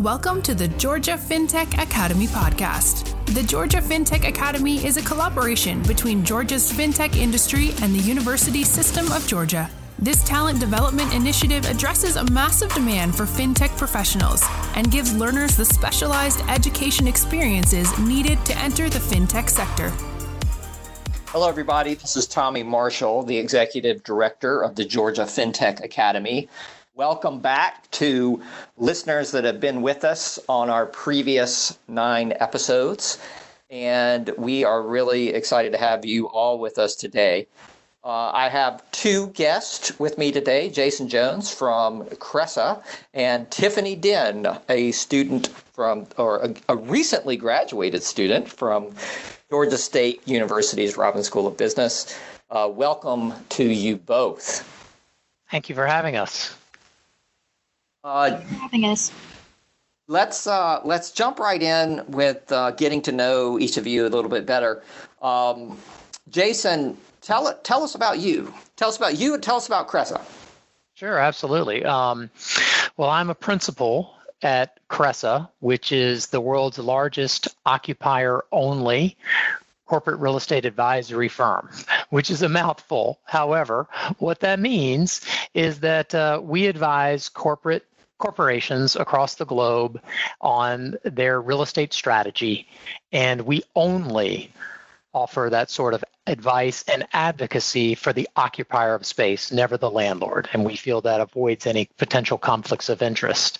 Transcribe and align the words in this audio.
Welcome 0.00 0.40
to 0.42 0.54
the 0.54 0.66
Georgia 0.66 1.18
FinTech 1.18 1.74
Academy 1.78 2.26
podcast. 2.26 3.14
The 3.34 3.42
Georgia 3.42 3.82
FinTech 3.82 4.26
Academy 4.26 4.82
is 4.82 4.96
a 4.96 5.02
collaboration 5.02 5.82
between 5.82 6.24
Georgia's 6.24 6.72
fintech 6.72 7.16
industry 7.16 7.72
and 7.82 7.94
the 7.94 7.98
University 7.98 8.64
System 8.64 9.12
of 9.12 9.26
Georgia. 9.26 9.68
This 9.98 10.24
talent 10.24 10.58
development 10.58 11.12
initiative 11.12 11.66
addresses 11.66 12.16
a 12.16 12.24
massive 12.30 12.72
demand 12.72 13.14
for 13.14 13.24
fintech 13.24 13.76
professionals 13.76 14.42
and 14.74 14.90
gives 14.90 15.14
learners 15.14 15.54
the 15.54 15.66
specialized 15.66 16.40
education 16.48 17.06
experiences 17.06 17.98
needed 17.98 18.42
to 18.46 18.56
enter 18.56 18.88
the 18.88 19.00
fintech 19.00 19.50
sector. 19.50 19.92
Hello, 21.26 21.46
everybody. 21.46 21.92
This 21.92 22.16
is 22.16 22.26
Tommy 22.26 22.62
Marshall, 22.62 23.22
the 23.22 23.36
Executive 23.36 24.02
Director 24.02 24.64
of 24.64 24.76
the 24.76 24.84
Georgia 24.86 25.24
FinTech 25.24 25.84
Academy. 25.84 26.48
Welcome 27.00 27.40
back 27.40 27.90
to 27.92 28.42
listeners 28.76 29.30
that 29.30 29.44
have 29.44 29.58
been 29.58 29.80
with 29.80 30.04
us 30.04 30.38
on 30.50 30.68
our 30.68 30.84
previous 30.84 31.78
nine 31.88 32.34
episodes. 32.38 33.18
And 33.70 34.30
we 34.36 34.64
are 34.64 34.82
really 34.82 35.30
excited 35.30 35.72
to 35.72 35.78
have 35.78 36.04
you 36.04 36.28
all 36.28 36.58
with 36.58 36.78
us 36.78 36.94
today. 36.94 37.46
Uh, 38.04 38.32
I 38.34 38.50
have 38.50 38.82
two 38.90 39.28
guests 39.28 39.98
with 39.98 40.18
me 40.18 40.30
today 40.30 40.68
Jason 40.68 41.08
Jones 41.08 41.50
from 41.50 42.04
Cresa 42.16 42.82
and 43.14 43.50
Tiffany 43.50 43.96
Den, 43.96 44.46
a 44.68 44.92
student 44.92 45.48
from, 45.72 46.06
or 46.18 46.40
a, 46.40 46.54
a 46.68 46.76
recently 46.76 47.38
graduated 47.38 48.02
student 48.02 48.46
from 48.46 48.94
Georgia 49.48 49.78
State 49.78 50.28
University's 50.28 50.98
Robinson 50.98 51.24
School 51.24 51.46
of 51.46 51.56
Business. 51.56 52.14
Uh, 52.50 52.68
welcome 52.70 53.32
to 53.48 53.64
you 53.64 53.96
both. 53.96 54.68
Thank 55.50 55.70
you 55.70 55.74
for 55.74 55.86
having 55.86 56.16
us. 56.16 56.59
Uh, 58.02 58.40
having 58.40 58.84
us. 58.86 59.12
Let's 60.08 60.46
uh, 60.46 60.80
let's 60.84 61.12
jump 61.12 61.38
right 61.38 61.62
in 61.62 62.02
with 62.08 62.50
uh, 62.50 62.72
getting 62.72 63.02
to 63.02 63.12
know 63.12 63.58
each 63.58 63.76
of 63.76 63.86
you 63.86 64.06
a 64.06 64.08
little 64.08 64.30
bit 64.30 64.46
better. 64.46 64.82
Um, 65.22 65.76
Jason, 66.30 66.96
tell 67.20 67.52
tell 67.62 67.82
us 67.84 67.94
about 67.94 68.18
you. 68.18 68.52
Tell 68.76 68.88
us 68.88 68.96
about 68.96 69.18
you, 69.18 69.34
and 69.34 69.42
tell 69.42 69.56
us 69.56 69.66
about 69.66 69.88
Cresa. 69.88 70.20
Sure, 70.94 71.18
absolutely. 71.18 71.84
Um, 71.84 72.30
well, 72.96 73.10
I'm 73.10 73.30
a 73.30 73.34
principal 73.34 74.14
at 74.42 74.78
Cresa, 74.88 75.48
which 75.60 75.92
is 75.92 76.28
the 76.28 76.40
world's 76.40 76.78
largest 76.78 77.48
occupier-only 77.66 79.16
corporate 79.86 80.20
real 80.20 80.36
estate 80.36 80.64
advisory 80.64 81.28
firm, 81.28 81.68
which 82.10 82.30
is 82.30 82.42
a 82.42 82.48
mouthful. 82.48 83.18
However, 83.24 83.88
what 84.18 84.40
that 84.40 84.60
means 84.60 85.20
is 85.52 85.80
that 85.80 86.14
uh, 86.14 86.40
we 86.42 86.66
advise 86.66 87.28
corporate 87.28 87.84
corporations 88.20 88.94
across 88.94 89.34
the 89.34 89.46
globe 89.46 90.00
on 90.40 90.96
their 91.02 91.40
real 91.40 91.62
estate 91.62 91.92
strategy, 91.92 92.68
and 93.10 93.40
we 93.40 93.64
only 93.74 94.52
offer 95.12 95.48
that 95.50 95.70
sort 95.70 95.94
of 95.94 96.04
advice 96.26 96.84
and 96.86 97.06
advocacy 97.12 97.96
for 97.96 98.12
the 98.12 98.28
occupier 98.36 98.94
of 98.94 99.04
space, 99.04 99.50
never 99.50 99.76
the 99.76 99.90
landlord. 99.90 100.48
And 100.52 100.64
we 100.64 100.76
feel 100.76 101.00
that 101.00 101.20
avoids 101.20 101.66
any 101.66 101.88
potential 101.98 102.38
conflicts 102.38 102.88
of 102.88 103.02
interest. 103.02 103.58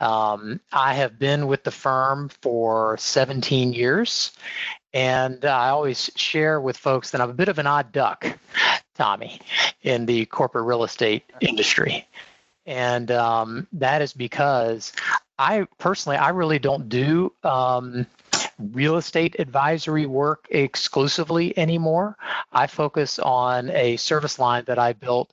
Um, 0.00 0.60
I 0.72 0.94
have 0.94 1.18
been 1.18 1.46
with 1.46 1.62
the 1.62 1.70
firm 1.70 2.30
for 2.42 2.96
17 2.98 3.72
years, 3.72 4.32
and 4.92 5.44
I 5.44 5.68
always 5.68 6.10
share 6.16 6.60
with 6.60 6.76
folks 6.76 7.12
that 7.12 7.20
I'm 7.20 7.30
a 7.30 7.34
bit 7.34 7.48
of 7.48 7.58
an 7.58 7.68
odd 7.68 7.92
duck, 7.92 8.26
Tommy, 8.96 9.40
in 9.82 10.06
the 10.06 10.26
corporate 10.26 10.64
real 10.64 10.82
estate 10.82 11.22
industry 11.40 12.06
and 12.68 13.10
um, 13.10 13.66
that 13.72 14.02
is 14.02 14.12
because 14.12 14.92
I 15.38 15.66
personally 15.78 16.18
I 16.18 16.28
really 16.28 16.58
don't 16.58 16.88
do 16.88 17.32
um, 17.42 18.06
real 18.58 18.98
estate 18.98 19.36
advisory 19.38 20.04
work 20.04 20.46
exclusively 20.50 21.56
anymore. 21.58 22.16
I 22.52 22.66
focus 22.66 23.18
on 23.18 23.70
a 23.70 23.96
service 23.96 24.38
line 24.38 24.64
that 24.66 24.78
I 24.78 24.92
built 24.92 25.32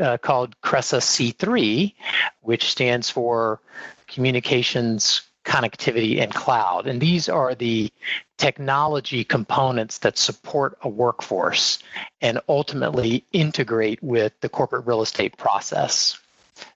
uh, 0.00 0.18
called 0.18 0.60
Cresa 0.62 0.98
C3, 0.98 1.94
which 2.40 2.70
stands 2.70 3.08
for 3.08 3.60
Communications 4.08 5.22
connectivity 5.44 6.20
and 6.20 6.34
cloud. 6.34 6.86
And 6.86 7.00
these 7.00 7.28
are 7.28 7.54
the 7.54 7.92
technology 8.38 9.22
components 9.24 9.98
that 9.98 10.18
support 10.18 10.76
a 10.82 10.88
workforce 10.88 11.78
and 12.20 12.40
ultimately 12.48 13.24
integrate 13.32 14.02
with 14.02 14.32
the 14.40 14.48
corporate 14.48 14.86
real 14.86 15.02
estate 15.02 15.36
process. 15.36 16.18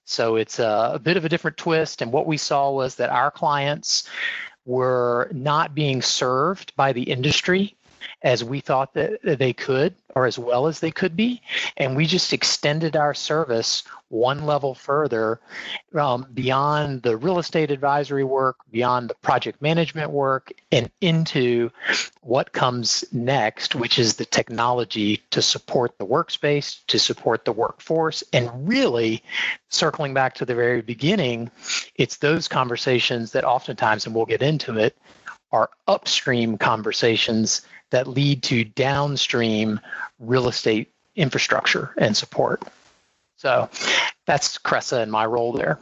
So 0.05 0.35
it's 0.35 0.59
a, 0.59 0.91
a 0.93 0.99
bit 0.99 1.17
of 1.17 1.25
a 1.25 1.29
different 1.29 1.57
twist. 1.57 2.01
And 2.01 2.11
what 2.11 2.27
we 2.27 2.37
saw 2.37 2.71
was 2.71 2.95
that 2.95 3.09
our 3.09 3.31
clients 3.31 4.07
were 4.65 5.29
not 5.33 5.73
being 5.73 6.01
served 6.01 6.75
by 6.75 6.93
the 6.93 7.03
industry 7.03 7.75
as 8.21 8.43
we 8.43 8.59
thought 8.59 8.93
that 8.93 9.19
they 9.23 9.53
could 9.53 9.95
or 10.15 10.25
as 10.25 10.39
well 10.39 10.67
as 10.67 10.79
they 10.79 10.91
could 10.91 11.15
be. 11.15 11.41
And 11.77 11.95
we 11.95 12.05
just 12.05 12.33
extended 12.33 12.95
our 12.95 13.13
service 13.13 13.83
one 14.09 14.45
level 14.45 14.73
further 14.73 15.39
um, 15.95 16.25
beyond 16.33 17.03
the 17.03 17.15
real 17.15 17.37
estate 17.37 17.69
advisory 17.69 18.23
work, 18.23 18.57
beyond 18.71 19.09
the 19.09 19.13
project 19.15 19.61
management 19.61 20.09
work, 20.09 20.51
and 20.71 20.89
into 20.99 21.69
what 22.21 22.51
comes 22.51 23.05
next, 23.11 23.75
which 23.75 23.99
is 23.99 24.15
the 24.15 24.25
technology 24.25 25.21
to 25.29 25.41
support 25.41 25.97
the 25.99 26.05
workspace, 26.05 26.79
to 26.87 26.97
support 26.97 27.45
the 27.45 27.51
workforce. 27.51 28.23
And 28.33 28.49
really, 28.67 29.23
circling 29.69 30.13
back 30.13 30.33
to 30.35 30.45
the 30.45 30.55
very 30.55 30.81
beginning, 30.81 31.51
it's 31.95 32.17
those 32.17 32.47
conversations 32.47 33.31
that 33.33 33.45
oftentimes, 33.45 34.05
and 34.05 34.15
we'll 34.15 34.25
get 34.25 34.41
into 34.41 34.77
it, 34.77 34.97
are 35.51 35.69
upstream 35.87 36.57
conversations 36.57 37.61
that 37.91 38.07
lead 38.07 38.43
to 38.43 38.63
downstream 38.63 39.79
real 40.19 40.47
estate 40.47 40.91
infrastructure 41.15 41.93
and 41.97 42.15
support. 42.15 42.63
So 43.37 43.69
that's 44.25 44.57
Cresa 44.57 45.01
and 45.01 45.11
my 45.11 45.25
role 45.25 45.53
there. 45.53 45.79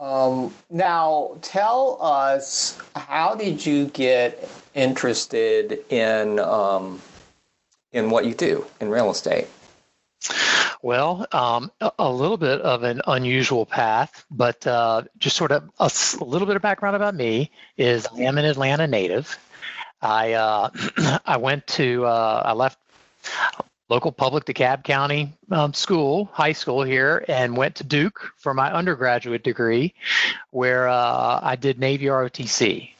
Um, 0.00 0.54
now, 0.70 1.36
tell 1.42 1.98
us 2.00 2.78
how 2.94 3.34
did 3.34 3.66
you 3.66 3.86
get 3.86 4.48
interested 4.74 5.84
in 5.90 6.38
um, 6.38 7.00
in 7.92 8.10
what 8.10 8.24
you 8.24 8.34
do 8.34 8.64
in 8.80 8.90
real 8.90 9.10
estate? 9.10 9.48
Well, 10.82 11.26
um, 11.32 11.72
a, 11.80 12.10
little 12.10 12.36
bit 12.36 12.60
of 12.60 12.84
an 12.84 13.02
unusual 13.08 13.66
path, 13.66 14.24
but 14.30 14.64
uh, 14.66 15.02
just 15.18 15.36
sort 15.36 15.50
of 15.50 15.64
a, 15.80 15.90
a, 16.20 16.24
little 16.24 16.46
bit 16.46 16.54
of 16.54 16.62
background 16.62 16.94
about 16.94 17.16
me 17.16 17.50
is 17.76 18.06
I 18.06 18.22
am 18.22 18.38
an 18.38 18.44
Atlanta 18.44 18.86
native. 18.86 19.36
I 20.00 20.32
uh, 20.34 20.70
I 21.26 21.36
went 21.36 21.66
to 21.68 22.06
uh, 22.06 22.42
I 22.44 22.52
left 22.52 22.78
local 23.88 24.12
public 24.12 24.44
DeKalb 24.44 24.84
County 24.84 25.32
um, 25.50 25.72
school, 25.72 26.26
high 26.32 26.52
school 26.52 26.82
here, 26.82 27.24
and 27.28 27.56
went 27.56 27.76
to 27.76 27.84
Duke 27.84 28.32
for 28.36 28.54
my 28.54 28.72
undergraduate 28.72 29.42
degree, 29.42 29.94
where 30.50 30.88
uh, 30.88 31.40
I 31.42 31.56
did 31.56 31.78
Navy 31.78 32.06
ROTC. 32.06 32.90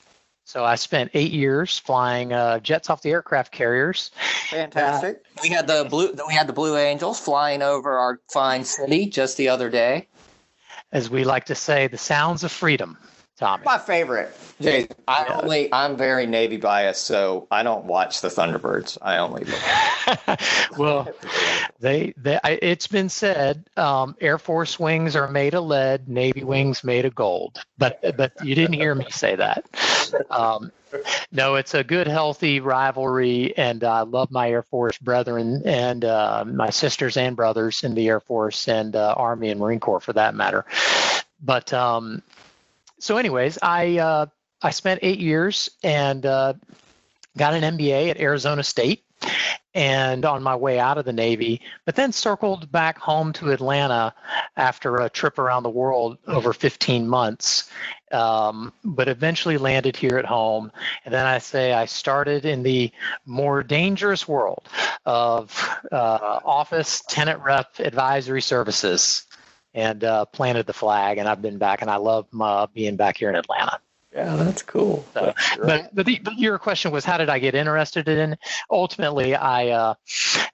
So 0.44 0.64
I 0.64 0.76
spent 0.76 1.10
eight 1.12 1.32
years 1.32 1.78
flying 1.78 2.32
uh, 2.32 2.58
jets 2.60 2.88
off 2.88 3.02
the 3.02 3.10
aircraft 3.10 3.52
carriers. 3.52 4.10
Fantastic. 4.48 5.16
Uh, 5.36 5.40
we 5.42 5.50
had 5.50 5.66
the 5.66 5.86
blue. 5.90 6.14
We 6.26 6.32
had 6.32 6.46
the 6.46 6.54
Blue 6.54 6.76
Angels 6.78 7.20
flying 7.20 7.60
over 7.60 7.98
our 7.98 8.18
fine 8.32 8.64
city 8.64 9.06
just 9.06 9.36
the 9.36 9.50
other 9.50 9.68
day. 9.68 10.08
As 10.90 11.10
we 11.10 11.24
like 11.24 11.44
to 11.46 11.54
say, 11.54 11.86
the 11.86 11.98
sounds 11.98 12.44
of 12.44 12.50
freedom. 12.50 12.96
Tommy. 13.38 13.62
My 13.64 13.78
favorite. 13.78 14.36
Jay, 14.60 14.88
I 15.06 15.24
yeah. 15.28 15.40
only 15.40 15.72
I'm 15.72 15.96
very 15.96 16.26
Navy 16.26 16.56
biased, 16.56 17.04
so 17.04 17.46
I 17.50 17.62
don't 17.62 17.84
watch 17.84 18.20
the 18.20 18.28
Thunderbirds. 18.28 18.98
I 19.00 19.18
only 19.18 19.44
look. 19.44 20.40
well, 20.78 21.08
they 21.78 22.12
they 22.16 22.40
I, 22.42 22.58
it's 22.60 22.88
been 22.88 23.08
said 23.08 23.64
um, 23.76 24.16
Air 24.20 24.38
Force 24.38 24.80
wings 24.80 25.14
are 25.14 25.28
made 25.28 25.54
of 25.54 25.64
lead, 25.64 26.08
Navy 26.08 26.42
wings 26.42 26.82
made 26.82 27.04
of 27.04 27.14
gold. 27.14 27.62
But 27.78 28.16
but 28.16 28.32
you 28.44 28.56
didn't 28.56 28.74
hear 28.74 28.94
me 28.96 29.06
say 29.10 29.36
that. 29.36 29.64
Um, 30.30 30.72
no, 31.30 31.54
it's 31.54 31.74
a 31.74 31.84
good, 31.84 32.08
healthy 32.08 32.58
rivalry, 32.58 33.56
and 33.56 33.84
I 33.84 34.00
love 34.00 34.32
my 34.32 34.50
Air 34.50 34.62
Force 34.62 34.98
brethren 34.98 35.62
and 35.64 36.04
uh, 36.04 36.44
my 36.46 36.70
sisters 36.70 37.16
and 37.16 37.36
brothers 37.36 37.84
in 37.84 37.94
the 37.94 38.08
Air 38.08 38.20
Force 38.20 38.66
and 38.66 38.96
uh, 38.96 39.14
Army 39.16 39.50
and 39.50 39.60
Marine 39.60 39.80
Corps, 39.80 40.00
for 40.00 40.14
that 40.14 40.34
matter. 40.34 40.64
But 41.40 41.72
um, 41.72 42.22
so, 43.00 43.16
anyways, 43.16 43.58
I 43.62 43.98
uh, 43.98 44.26
I 44.62 44.70
spent 44.70 45.00
eight 45.02 45.20
years 45.20 45.70
and 45.82 46.24
uh, 46.24 46.54
got 47.36 47.54
an 47.54 47.76
MBA 47.78 48.10
at 48.10 48.20
Arizona 48.20 48.62
State. 48.62 49.04
And 49.74 50.24
on 50.24 50.42
my 50.42 50.56
way 50.56 50.80
out 50.80 50.98
of 50.98 51.04
the 51.04 51.12
Navy, 51.12 51.60
but 51.84 51.94
then 51.94 52.10
circled 52.10 52.72
back 52.72 52.98
home 52.98 53.32
to 53.34 53.52
Atlanta 53.52 54.12
after 54.56 54.96
a 54.96 55.10
trip 55.10 55.38
around 55.38 55.62
the 55.62 55.70
world 55.70 56.18
over 56.26 56.52
15 56.52 57.06
months, 57.06 57.70
um, 58.10 58.72
but 58.82 59.08
eventually 59.08 59.56
landed 59.56 59.94
here 59.94 60.18
at 60.18 60.24
home. 60.24 60.72
And 61.04 61.14
then 61.14 61.26
I 61.26 61.38
say 61.38 61.72
I 61.72 61.84
started 61.84 62.44
in 62.44 62.64
the 62.64 62.90
more 63.24 63.62
dangerous 63.62 64.26
world 64.26 64.68
of 65.06 65.52
uh, 65.92 66.40
office 66.44 67.02
tenant 67.08 67.40
rep 67.44 67.78
advisory 67.78 68.42
services 68.42 69.27
and 69.74 70.02
uh, 70.04 70.24
planted 70.26 70.66
the 70.66 70.72
flag. 70.72 71.18
And 71.18 71.28
I've 71.28 71.42
been 71.42 71.58
back, 71.58 71.82
and 71.82 71.90
I 71.90 71.96
love 71.96 72.26
uh, 72.38 72.66
being 72.72 72.96
back 72.96 73.16
here 73.16 73.28
in 73.28 73.36
Atlanta. 73.36 73.80
Yeah, 74.14 74.36
that's 74.36 74.62
cool. 74.62 75.04
So, 75.14 75.34
but 75.62 75.94
but, 75.94 76.06
the, 76.06 76.18
but, 76.18 76.38
your 76.38 76.58
question 76.58 76.90
was, 76.90 77.04
how 77.04 77.18
did 77.18 77.28
I 77.28 77.38
get 77.38 77.54
interested 77.54 78.08
in? 78.08 78.36
Ultimately, 78.70 79.34
I 79.34 79.68
uh, 79.68 79.94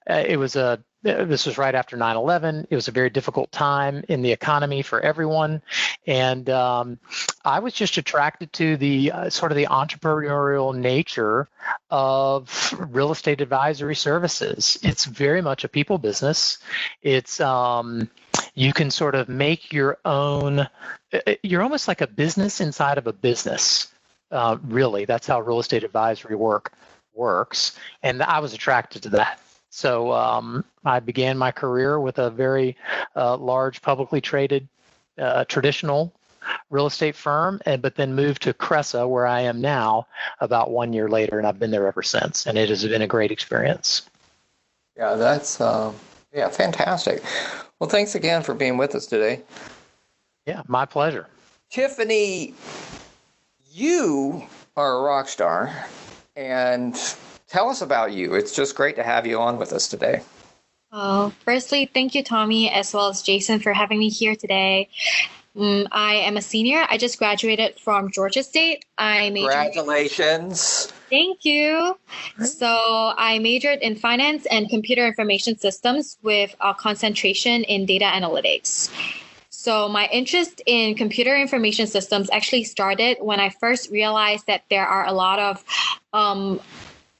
it 0.07 0.37
was 0.37 0.55
a 0.55 0.83
this 1.05 1.45
was 1.45 1.57
right 1.59 1.75
after 1.75 1.95
9-11 1.95 2.65
it 2.69 2.75
was 2.75 2.87
a 2.87 2.91
very 2.91 3.11
difficult 3.11 3.51
time 3.51 4.03
in 4.09 4.23
the 4.23 4.31
economy 4.31 4.81
for 4.81 4.99
everyone. 4.99 5.61
And 6.07 6.49
um, 6.49 6.99
i 7.43 7.59
was 7.59 7.73
just 7.73 7.97
attracted 7.97 8.51
to 8.53 8.75
the 8.77 9.11
uh, 9.11 9.29
sort 9.29 9.51
of 9.51 9.55
the 9.55 9.67
entrepreneurial 9.67 10.75
nature 10.75 11.47
of 11.91 12.73
real 12.91 13.11
estate 13.11 13.39
advisory 13.41 13.95
services. 13.95 14.79
It's 14.81 15.05
very 15.05 15.41
much 15.41 15.63
a 15.63 15.67
people 15.67 15.99
business. 15.99 16.57
It's 17.03 17.39
um, 17.39 18.09
you 18.55 18.73
can 18.73 18.89
sort 18.89 19.13
of 19.13 19.29
make 19.29 19.71
your 19.71 19.99
own 20.05 20.59
uh, 20.59 20.67
uh, 21.27 21.35
you're 21.43 21.61
almost 21.61 21.87
like 21.87 22.01
a 22.01 22.07
business 22.07 22.61
inside 22.61 22.97
of 22.97 23.05
a 23.05 23.13
business 23.13 23.93
uh, 24.31 24.57
really. 24.63 25.05
That's 25.05 25.27
how 25.27 25.39
real 25.39 25.59
estate 25.59 25.83
advisory 25.83 26.35
work 26.35 26.73
works. 27.13 27.77
And 28.01 28.23
i 28.23 28.39
was 28.39 28.53
attracted 28.53 29.03
to 29.03 29.09
that 29.09 29.39
so 29.75 30.13
um, 30.13 30.63
I 30.85 31.01
began 31.01 31.37
my 31.37 31.51
career 31.51 31.99
with 31.99 32.17
a 32.17 32.29
very 32.29 32.77
uh, 33.13 33.35
large 33.35 33.81
publicly 33.81 34.21
traded 34.21 34.69
uh, 35.17 35.43
traditional 35.45 36.13
real 36.69 36.85
estate 36.85 37.13
firm, 37.13 37.59
and 37.65 37.81
but 37.81 37.95
then 37.95 38.15
moved 38.15 38.41
to 38.43 38.53
Cresa, 38.53 39.09
where 39.09 39.27
I 39.27 39.41
am 39.41 39.59
now, 39.59 40.07
about 40.39 40.71
one 40.71 40.93
year 40.93 41.09
later, 41.09 41.37
and 41.37 41.45
I've 41.45 41.59
been 41.59 41.71
there 41.71 41.87
ever 41.87 42.03
since, 42.03 42.45
and 42.45 42.57
it 42.57 42.69
has 42.69 42.85
been 42.85 43.01
a 43.01 43.07
great 43.07 43.31
experience. 43.31 44.03
Yeah, 44.95 45.15
that's 45.15 45.59
uh, 45.59 45.91
yeah, 46.33 46.47
fantastic. 46.47 47.21
Well, 47.79 47.89
thanks 47.89 48.15
again 48.15 48.43
for 48.43 48.53
being 48.53 48.77
with 48.77 48.95
us 48.95 49.05
today. 49.05 49.41
Yeah, 50.45 50.61
my 50.67 50.85
pleasure. 50.85 51.27
Tiffany, 51.69 52.53
you 53.73 54.47
are 54.77 54.99
a 54.99 55.01
rock 55.01 55.27
star, 55.27 55.85
and 56.37 56.95
tell 57.55 57.69
us 57.69 57.81
about 57.81 58.11
you. 58.11 58.33
It's 58.33 58.53
just 58.53 58.75
great 58.75 58.97
to 58.97 59.03
have 59.03 59.25
you 59.25 59.39
on 59.39 59.57
with 59.57 59.71
us 59.71 59.87
today. 59.87 60.21
Oh, 60.91 61.31
firstly, 61.45 61.89
thank 61.93 62.13
you, 62.13 62.21
Tommy, 62.21 62.69
as 62.69 62.93
well 62.93 63.07
as 63.07 63.21
Jason, 63.21 63.61
for 63.61 63.71
having 63.71 63.97
me 63.97 64.09
here 64.09 64.35
today. 64.35 64.89
Um, 65.57 65.87
I 65.93 66.15
am 66.15 66.35
a 66.35 66.41
senior. 66.41 66.85
I 66.89 66.97
just 66.97 67.17
graduated 67.17 67.79
from 67.79 68.11
Georgia 68.11 68.43
State. 68.43 68.83
I 68.97 69.29
majored. 69.29 69.51
Congratulations. 69.51 70.91
Thank 71.09 71.45
you. 71.45 71.97
So 72.43 73.13
I 73.17 73.39
majored 73.39 73.79
in 73.79 73.95
finance 73.95 74.45
and 74.51 74.69
computer 74.69 75.07
information 75.07 75.57
systems 75.57 76.17
with 76.23 76.53
a 76.59 76.73
concentration 76.73 77.63
in 77.63 77.85
data 77.85 78.05
analytics. 78.05 78.91
So 79.49 79.87
my 79.87 80.09
interest 80.11 80.61
in 80.65 80.95
computer 80.95 81.37
information 81.37 81.87
systems 81.87 82.29
actually 82.31 82.65
started 82.65 83.17
when 83.21 83.39
I 83.39 83.49
first 83.49 83.91
realized 83.91 84.45
that 84.47 84.63
there 84.69 84.85
are 84.85 85.05
a 85.05 85.13
lot 85.13 85.39
of 85.39 85.63
um, 86.11 86.59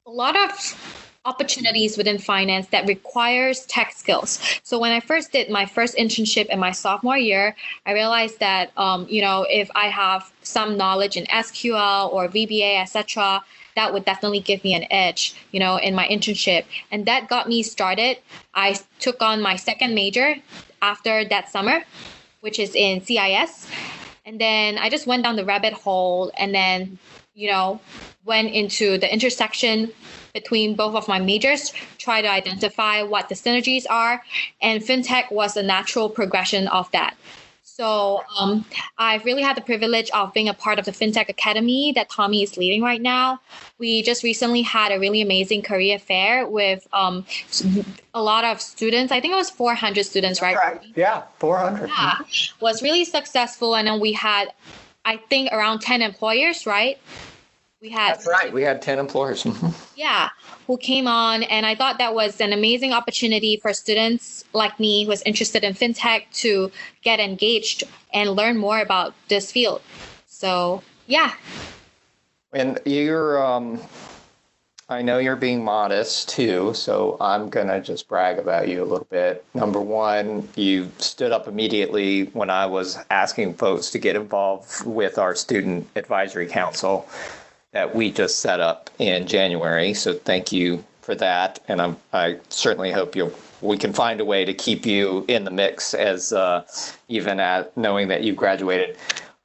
a 0.08 0.12
lot 0.12 0.38
of 0.38 1.12
opportunities 1.26 1.98
within 1.98 2.20
finance 2.20 2.68
that 2.68 2.88
requires 2.88 3.66
tech 3.66 3.92
skills. 3.92 4.40
So 4.62 4.78
when 4.78 4.92
I 4.92 5.00
first 5.00 5.32
did 5.32 5.50
my 5.50 5.66
first 5.66 5.98
internship 5.98 6.46
in 6.46 6.60
my 6.60 6.72
sophomore 6.72 7.18
year, 7.18 7.56
I 7.88 7.94
realized 7.94 8.40
that 8.40 8.72
um, 8.78 9.08
you 9.10 9.22
know 9.22 9.48
if 9.50 9.70
I 9.74 9.88
have 9.88 10.32
some 10.44 10.78
knowledge 10.78 11.18
in 11.18 11.26
SQL 11.26 12.14
or 12.14 12.28
VBA, 12.28 12.82
etc., 12.82 13.44
that 13.76 13.92
would 13.94 14.06
definitely 14.06 14.42
give 14.42 14.64
me 14.64 14.76
an 14.76 14.86
edge, 14.92 15.34
you 15.52 15.60
know, 15.60 15.78
in 15.78 15.96
my 15.96 16.08
internship. 16.08 16.66
And 16.92 17.08
that 17.08 17.28
got 17.28 17.50
me 17.50 17.64
started. 17.64 18.20
I 18.54 18.80
took 19.00 19.22
on 19.22 19.42
my 19.42 19.56
second 19.56 19.96
major 19.96 20.36
after 20.82 21.26
that 21.26 21.50
summer, 21.50 21.84
which 22.42 22.60
is 22.60 22.76
in 22.76 23.04
CIS. 23.04 23.68
And 24.26 24.40
then 24.40 24.78
I 24.78 24.90
just 24.90 25.08
went 25.08 25.24
down 25.24 25.36
the 25.36 25.46
rabbit 25.46 25.74
hole 25.74 26.32
and 26.38 26.54
then, 26.54 27.00
you 27.36 27.52
know, 27.52 27.80
went 28.24 28.52
into 28.52 28.98
the 28.98 29.12
intersection 29.12 29.92
between 30.34 30.76
both 30.76 30.96
of 30.96 31.08
my 31.08 31.20
majors, 31.20 31.72
try 31.98 32.22
to 32.22 32.30
identify 32.30 33.04
what 33.04 33.30
the 33.30 33.36
synergies 33.36 33.86
are, 33.90 34.22
and 34.62 34.82
fintech 34.82 35.32
was 35.32 35.56
a 35.56 35.64
natural 35.64 36.10
progression 36.10 36.68
of 36.70 36.92
that. 36.92 37.16
So 37.76 38.24
um, 38.40 38.64
I've 38.98 39.26
really 39.26 39.42
had 39.42 39.58
the 39.58 39.62
privilege 39.62 40.10
of 40.12 40.34
being 40.34 40.48
a 40.48 40.54
part 40.54 40.80
of 40.80 40.86
the 40.86 40.94
FinTech 40.94 41.28
Academy 41.28 41.92
that 41.96 42.10
Tommy 42.10 42.42
is 42.42 42.56
leading 42.56 42.82
right 42.82 43.02
now. 43.02 43.42
We 43.80 44.02
just 44.02 44.24
recently 44.24 44.62
had 44.62 44.94
a 44.94 45.00
really 45.00 45.22
amazing 45.22 45.62
career 45.62 46.00
fair 46.00 46.48
with 46.48 46.88
um, 46.94 47.26
a 48.14 48.24
lot 48.24 48.46
of 48.46 48.62
students. 48.62 49.12
I 49.12 49.20
think 49.20 49.34
it 49.34 49.36
was 49.36 49.50
400 49.50 50.06
students, 50.06 50.42
right? 50.42 50.56
right. 50.56 50.80
Yeah, 50.96 51.24
400. 51.40 51.90
Yeah, 51.90 52.20
was 52.62 52.82
really 52.82 53.04
successful. 53.04 53.76
And 53.76 53.90
then 53.90 54.00
we 54.00 54.14
had, 54.14 54.54
I 55.06 55.18
think, 55.30 55.52
around 55.52 55.80
10 55.80 56.02
employers, 56.02 56.66
right? 56.66 56.98
We 57.82 57.90
had 57.90 58.16
That's 58.16 58.28
right. 58.28 58.52
We 58.52 58.64
had 58.64 58.82
10 58.82 58.98
employers. 58.98 59.46
yeah, 59.96 60.30
who 60.66 60.78
came 60.78 61.08
on 61.08 61.44
and 61.44 61.66
I 61.66 61.76
thought 61.76 62.00
that 62.00 62.16
was 62.16 62.42
an 62.42 62.52
amazing 62.52 62.94
opportunity 62.94 63.58
for 63.58 63.74
students 63.74 64.44
like 64.54 64.80
me 64.80 65.04
who 65.04 65.10
was 65.10 65.22
interested 65.22 65.64
in 65.64 65.74
fintech 65.74 66.24
to 66.42 66.72
get 67.04 67.20
engaged 67.20 67.84
and 68.12 68.32
learn 68.32 68.58
more 68.58 68.80
about 68.80 69.14
this 69.28 69.52
field. 69.52 69.82
So, 70.26 70.82
yeah. 71.06 71.34
And 72.54 72.80
you're 72.86 73.46
um 73.46 73.80
I 74.88 75.02
know 75.02 75.18
you're 75.18 75.36
being 75.36 75.64
modest 75.64 76.30
too, 76.30 76.76
so 76.76 77.18
I'm 77.20 77.50
going 77.50 77.70
to 77.70 77.82
just 77.82 78.08
brag 78.08 78.38
about 78.38 78.68
you 78.68 78.84
a 78.84 78.86
little 78.86 79.08
bit. 79.10 79.44
Number 79.56 79.82
one, 79.82 80.48
you 80.56 80.92
stood 81.00 81.32
up 81.32 81.48
immediately 81.48 82.26
when 82.26 82.52
I 82.52 82.68
was 82.68 83.00
asking 83.10 83.56
folks 83.56 83.90
to 83.92 84.00
get 84.00 84.16
involved 84.16 84.86
with 84.86 85.18
our 85.18 85.34
Student 85.34 85.88
Advisory 85.96 86.46
Council 86.46 87.10
that 87.72 87.96
we 87.96 88.12
just 88.12 88.40
set 88.42 88.60
up 88.60 88.92
in 89.00 89.26
January. 89.26 89.96
So 89.96 90.14
thank 90.14 90.52
you 90.52 90.84
for 91.02 91.16
that, 91.16 91.60
and 91.68 91.82
I'm, 91.82 91.98
I 92.14 92.38
certainly 92.50 92.92
hope 92.92 93.16
you 93.16 93.34
we 93.62 93.78
can 93.80 93.94
find 93.94 94.22
a 94.22 94.26
way 94.26 94.46
to 94.46 94.54
keep 94.54 94.86
you 94.86 95.26
in 95.28 95.46
the 95.46 95.52
mix 95.52 95.96
as 95.96 96.32
uh, 96.32 96.64
even 97.08 97.40
at 97.40 97.76
knowing 97.76 98.10
that 98.10 98.24
you 98.24 98.34
graduated. 98.34 98.98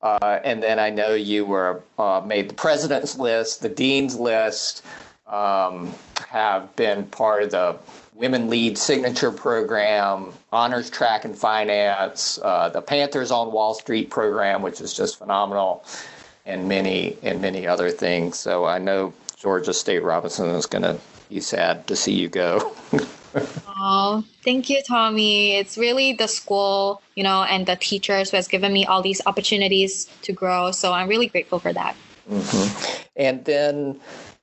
Uh, 0.03 0.41
and 0.45 0.63
then 0.63 0.79
I 0.79 0.91
know 0.91 1.15
you 1.15 1.47
were 1.47 1.83
uh, 1.99 2.21
made 2.27 2.51
the 2.51 2.55
president's 2.55 3.19
list, 3.19 3.63
the 3.63 3.69
dean's 3.71 4.19
list, 4.19 4.83
um, 5.31 5.93
have 6.29 6.75
been 6.77 7.05
part 7.07 7.43
of 7.43 7.51
the 7.51 7.79
Women 8.15 8.51
Lead 8.51 8.77
Signature 8.77 9.31
Program, 9.31 10.33
Honors 10.53 10.91
Track 10.91 11.25
and 11.25 11.37
Finance, 11.37 12.39
uh, 12.43 12.69
the 12.69 12.83
Panthers 12.83 13.31
on 13.31 13.51
Wall 13.53 13.73
Street 13.73 14.11
program, 14.11 14.61
which 14.61 14.81
is 14.81 14.93
just 14.93 15.19
phenomenal 15.19 15.85
and 16.45 16.69
many 16.69 17.17
and 17.23 17.41
many 17.41 17.67
other 17.67 17.91
things. 17.91 18.39
So 18.39 18.67
I 18.67 18.79
know 18.79 19.15
Georgia 19.37 19.73
State 19.73 20.03
Robinson 20.03 20.51
is 20.51 20.67
going 20.67 20.83
to 20.83 20.99
be 21.31 21.41
sad 21.41 21.87
to 21.87 21.97
see 21.97 22.13
you 22.13 22.29
go. 22.29 22.75
oh, 23.67 24.25
thank 24.45 24.69
you, 24.69 24.83
Tommy. 24.87 25.57
It's 25.57 25.79
really 25.79 26.13
the 26.13 26.27
school, 26.27 27.01
you 27.15 27.23
know, 27.23 27.45
and 27.45 27.67
the 27.67 27.77
teachers 27.77 28.31
who 28.31 28.37
has 28.37 28.49
given 28.49 28.73
me 28.73 28.85
all 28.85 29.01
these 29.01 29.23
opportunities 29.25 30.07
to 30.23 30.33
grow. 30.33 30.73
So 30.73 30.93
I'm 30.93 31.09
really 31.09 31.29
grateful 31.29 31.59
for 31.59 31.73
that. 31.73 31.97
Mm-hmm. 32.29 33.03
And 33.17 33.45
then 33.45 34.01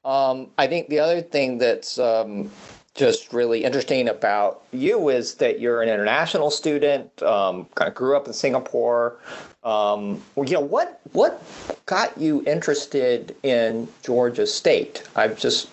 um, 0.07 0.47
I 0.57 0.67
think 0.67 0.87
the 0.87 0.99
other 0.99 1.21
thing 1.21 1.57
that's 1.57 1.99
um, 1.99 2.49
just 2.95 3.33
really 3.33 3.65
interesting 3.65 4.07
about 4.07 4.63
you 4.71 5.09
is 5.09 5.35
that 5.35 5.59
you're 5.59 5.81
an 5.81 5.89
international 5.89 6.49
student, 6.49 7.21
um, 7.21 7.65
kind 7.75 7.89
of 7.89 7.93
grew 7.93 8.15
up 8.15 8.25
in 8.25 8.31
Singapore, 8.31 9.17
um, 9.65 10.23
you 10.37 10.53
know, 10.53 10.61
what 10.61 11.01
what 11.11 11.43
got 11.85 12.17
you 12.17 12.41
interested 12.47 13.35
in 13.43 13.85
Georgia 14.01 14.47
State? 14.47 15.03
I've 15.17 15.37
just 15.37 15.69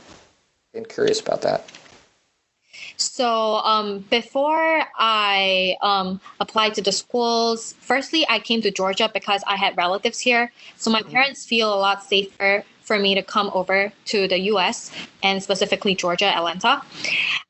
been 0.73 0.85
curious 0.85 1.21
about 1.21 1.43
that. 1.43 1.71
So 2.97 3.57
um, 3.59 4.01
before 4.11 4.83
I 4.99 5.77
um, 5.81 6.21
applied 6.41 6.75
to 6.75 6.83
the 6.83 6.91
schools, 6.91 7.75
firstly 7.79 8.27
I 8.29 8.41
came 8.41 8.63
to 8.63 8.73
Georgia 8.73 9.09
because 9.15 9.45
I 9.47 9.55
had 9.55 9.77
relatives 9.77 10.19
here. 10.19 10.51
So 10.77 10.91
my 10.91 11.03
parents 11.03 11.47
feel 11.47 11.73
a 11.73 11.79
lot 11.79 12.03
safer 12.03 12.65
for 12.85 12.99
me 12.99 13.15
to 13.15 13.23
come 13.23 13.51
over 13.55 13.93
to 14.07 14.29
the 14.29 14.39
US 14.53 14.91
and 15.23 15.43
specifically 15.43 15.95
Georgia, 15.95 16.27
Atlanta. 16.27 16.83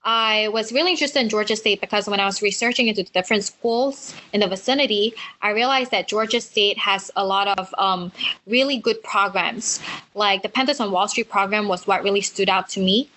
I 0.05 0.49
was 0.49 0.73
really 0.73 0.93
interested 0.93 1.21
in 1.21 1.29
Georgia 1.29 1.57
State 1.57 1.81
because 1.81 2.07
when 2.07 2.21
I 2.21 2.27
was 2.27 2.41
researching 2.41 2.89
into 2.89 3.03
the 3.03 3.11
different 3.11 3.45
schools 3.45 4.15
in 4.33 4.41
the 4.41 4.47
vicinity, 4.47 5.15
I 5.43 5.51
realized 5.51 5.91
that 5.91 6.09
Georgia 6.09 6.41
State 6.41 6.79
has 6.79 7.11
a 7.17 7.25
lot 7.27 7.49
of 7.59 7.75
um, 7.79 8.13
really 8.47 8.79
good 8.79 9.03
programs. 9.03 9.81
Like 10.15 10.43
the 10.43 10.49
Panthers 10.49 10.81
on 10.81 10.93
Wall 10.93 11.09
Street 11.09 11.29
program 11.29 11.69
was 11.69 11.87
what 11.87 12.03
really 12.03 12.21
stood 12.21 12.49
out 12.49 12.69
to 12.71 12.81
me 12.81 13.11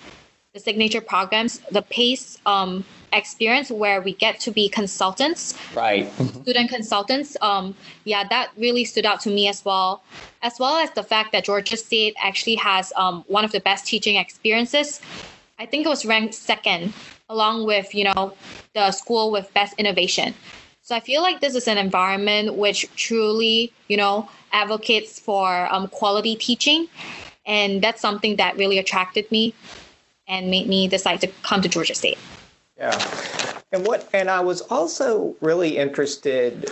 the 0.53 0.63
signature 0.63 1.01
programs, 1.01 1.59
the 1.71 1.83
PACE 1.83 2.39
um, 2.47 2.83
experience 3.13 3.69
where 3.71 4.01
we 4.01 4.13
get 4.13 4.39
to 4.41 4.51
be 4.51 4.69
consultants, 4.69 5.57
right? 5.75 6.11
Student 6.41 6.69
consultants. 6.69 7.37
Um, 7.41 7.75
yeah, 8.03 8.27
that 8.29 8.51
really 8.57 8.85
stood 8.85 9.05
out 9.05 9.21
to 9.21 9.29
me 9.29 9.47
as 9.47 9.63
well, 9.63 10.03
as 10.41 10.59
well 10.59 10.77
as 10.77 10.91
the 10.91 11.03
fact 11.03 11.31
that 11.31 11.45
Georgia 11.45 11.77
State 11.77 12.15
actually 12.21 12.55
has 12.55 12.93
um, 12.95 13.23
one 13.27 13.45
of 13.45 13.51
the 13.51 13.59
best 13.59 13.85
teaching 13.87 14.15
experiences. 14.15 15.01
I 15.59 15.65
think 15.65 15.85
it 15.85 15.89
was 15.89 16.05
ranked 16.05 16.33
second, 16.33 16.93
along 17.29 17.65
with 17.65 17.93
you 17.95 18.05
know 18.05 18.33
the 18.73 18.91
school 18.91 19.31
with 19.31 19.53
best 19.53 19.73
innovation. 19.77 20.33
So 20.87 20.95
I 20.95 21.01
feel 21.01 21.21
like 21.21 21.41
this 21.41 21.53
is 21.53 21.67
an 21.67 21.77
environment 21.77 22.55
which 22.55 22.87
truly, 22.95 23.73
you 23.89 23.97
know, 23.97 24.29
advocates 24.53 25.19
for 25.19 25.67
um, 25.69 25.89
quality 25.89 26.37
teaching. 26.37 26.87
And 27.45 27.81
that's 27.81 27.99
something 27.99 28.37
that 28.37 28.55
really 28.55 28.77
attracted 28.77 29.29
me 29.29 29.53
and 30.29 30.49
made 30.49 30.67
me 30.67 30.87
decide 30.87 31.19
to 31.21 31.27
come 31.43 31.61
to 31.61 31.67
Georgia 31.67 31.93
State. 31.93 32.17
Yeah. 32.77 33.61
And 33.71 33.85
what 33.85 34.09
and 34.13 34.29
I 34.29 34.39
was 34.39 34.61
also 34.61 35.35
really 35.41 35.77
interested 35.77 36.69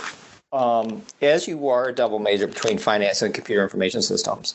um, 0.52 1.02
as 1.20 1.46
you 1.46 1.68
are 1.68 1.88
a 1.88 1.92
double 1.92 2.18
major 2.18 2.46
between 2.46 2.78
finance 2.78 3.22
and 3.22 3.34
computer 3.34 3.62
information 3.62 4.02
systems. 4.02 4.54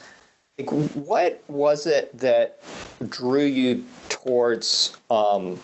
Like, 0.57 0.69
what 0.69 1.43
was 1.47 1.85
it 1.85 2.17
that 2.17 2.59
drew 3.09 3.43
you 3.43 3.85
towards 4.09 4.95
um, 5.09 5.59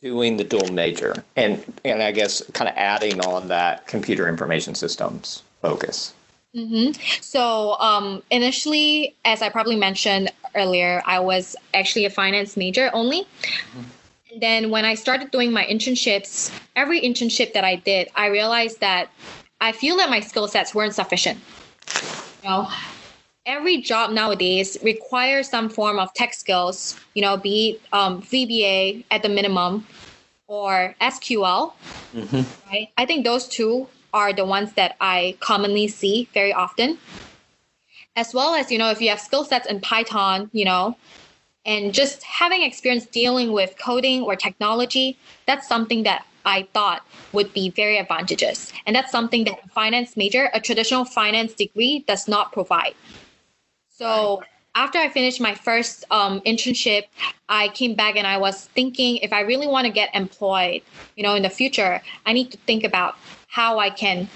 doing 0.00 0.36
the 0.36 0.44
dual 0.44 0.72
major, 0.72 1.22
and 1.36 1.62
and 1.84 2.02
I 2.02 2.12
guess 2.12 2.42
kind 2.52 2.68
of 2.68 2.74
adding 2.76 3.20
on 3.20 3.48
that 3.48 3.86
computer 3.86 4.28
information 4.28 4.74
systems 4.74 5.42
focus? 5.60 6.14
Mm-hmm. 6.54 7.00
So 7.20 7.78
um, 7.78 8.22
initially, 8.30 9.14
as 9.24 9.42
I 9.42 9.48
probably 9.48 9.76
mentioned 9.76 10.32
earlier, 10.54 11.02
I 11.06 11.20
was 11.20 11.54
actually 11.74 12.04
a 12.06 12.10
finance 12.10 12.56
major 12.56 12.90
only. 12.92 13.22
Mm-hmm. 13.22 13.82
And 14.30 14.40
then 14.40 14.70
when 14.70 14.84
I 14.84 14.94
started 14.94 15.30
doing 15.30 15.52
my 15.52 15.64
internships, 15.64 16.56
every 16.76 17.00
internship 17.00 17.52
that 17.52 17.64
I 17.64 17.76
did, 17.76 18.08
I 18.14 18.26
realized 18.26 18.80
that 18.80 19.10
I 19.60 19.72
feel 19.72 19.96
that 19.96 20.08
my 20.08 20.20
skill 20.20 20.46
sets 20.46 20.74
weren't 20.74 20.94
sufficient. 20.94 21.38
You 22.42 22.48
know, 22.48 22.68
every 23.44 23.80
job 23.80 24.12
nowadays 24.12 24.78
requires 24.82 25.48
some 25.48 25.68
form 25.68 25.98
of 25.98 26.12
tech 26.14 26.32
skills, 26.34 26.98
you 27.14 27.22
know, 27.22 27.36
be 27.36 27.70
it 27.70 27.80
um, 27.92 28.22
VBA 28.22 29.04
at 29.10 29.22
the 29.22 29.28
minimum 29.28 29.86
or 30.46 30.94
SQL, 31.00 31.72
mm-hmm. 32.14 32.70
right? 32.70 32.88
I 32.96 33.06
think 33.06 33.24
those 33.24 33.48
two 33.48 33.88
are 34.12 34.32
the 34.32 34.44
ones 34.44 34.72
that 34.74 34.96
I 35.00 35.36
commonly 35.40 35.88
see 35.88 36.28
very 36.34 36.52
often. 36.52 36.98
As 38.16 38.34
well 38.34 38.54
as, 38.54 38.70
you 38.70 38.78
know, 38.78 38.90
if 38.90 39.00
you 39.00 39.08
have 39.08 39.20
skill 39.20 39.44
sets 39.44 39.66
in 39.66 39.80
Python, 39.80 40.50
you 40.52 40.64
know, 40.64 40.96
and 41.70 41.94
just 41.94 42.24
having 42.24 42.62
experience 42.62 43.06
dealing 43.06 43.52
with 43.52 43.76
coding 43.78 44.22
or 44.22 44.34
technology, 44.34 45.16
that's 45.46 45.68
something 45.68 46.02
that 46.02 46.26
I 46.44 46.66
thought 46.74 47.02
would 47.30 47.54
be 47.54 47.70
very 47.70 47.96
advantageous. 47.96 48.72
And 48.86 48.96
that's 48.96 49.12
something 49.12 49.44
that 49.44 49.60
a 49.64 49.68
finance 49.68 50.16
major, 50.16 50.50
a 50.52 50.60
traditional 50.60 51.04
finance 51.04 51.52
degree, 51.54 52.00
does 52.08 52.26
not 52.26 52.50
provide. 52.50 52.94
So 53.88 54.42
after 54.74 54.98
I 54.98 55.08
finished 55.10 55.40
my 55.40 55.54
first 55.54 56.04
um, 56.10 56.40
internship, 56.40 57.04
I 57.48 57.68
came 57.68 57.94
back 57.94 58.16
and 58.16 58.26
I 58.26 58.36
was 58.38 58.64
thinking 58.74 59.18
if 59.18 59.32
I 59.32 59.42
really 59.42 59.68
want 59.68 59.86
to 59.86 59.92
get 59.92 60.12
employed, 60.12 60.82
you 61.14 61.22
know, 61.22 61.36
in 61.36 61.44
the 61.44 61.50
future, 61.50 62.02
I 62.26 62.32
need 62.32 62.50
to 62.50 62.58
think 62.66 62.82
about 62.82 63.14
how 63.46 63.78
I 63.78 63.90
can 63.90 64.28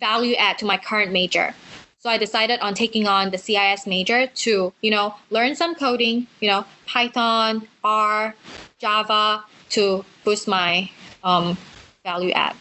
value 0.00 0.34
add 0.34 0.58
to 0.58 0.64
my 0.64 0.76
current 0.76 1.12
major. 1.12 1.54
So 2.00 2.08
I 2.08 2.16
decided 2.16 2.60
on 2.60 2.72
taking 2.72 3.06
on 3.06 3.30
the 3.30 3.36
CIS 3.36 3.86
major 3.86 4.26
to, 4.26 4.72
you 4.80 4.90
know, 4.90 5.14
learn 5.28 5.54
some 5.54 5.74
coding, 5.74 6.26
you 6.40 6.48
know, 6.48 6.64
Python, 6.86 7.68
R, 7.84 8.34
Java 8.78 9.44
to 9.70 10.02
boost 10.24 10.48
my 10.48 10.90
um, 11.22 11.58
value 12.02 12.30
add. 12.30 12.56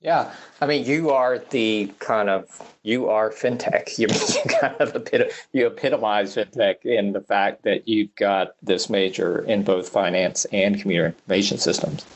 Yeah, 0.00 0.32
I 0.60 0.66
mean, 0.66 0.84
you 0.84 1.10
are 1.10 1.38
the 1.50 1.92
kind 1.98 2.30
of 2.30 2.46
you 2.84 3.08
are 3.08 3.30
fintech. 3.30 3.98
You, 3.98 4.06
you 4.06 4.60
kind 4.60 4.80
of 4.80 5.08
you 5.52 5.66
epitomize 5.66 6.36
fintech 6.36 6.84
in 6.84 7.12
the 7.12 7.20
fact 7.20 7.64
that 7.64 7.88
you've 7.88 8.14
got 8.14 8.54
this 8.62 8.88
major 8.88 9.40
in 9.40 9.64
both 9.64 9.88
finance 9.88 10.44
and 10.52 10.78
computer 10.80 11.06
information 11.06 11.58
systems. 11.58 12.06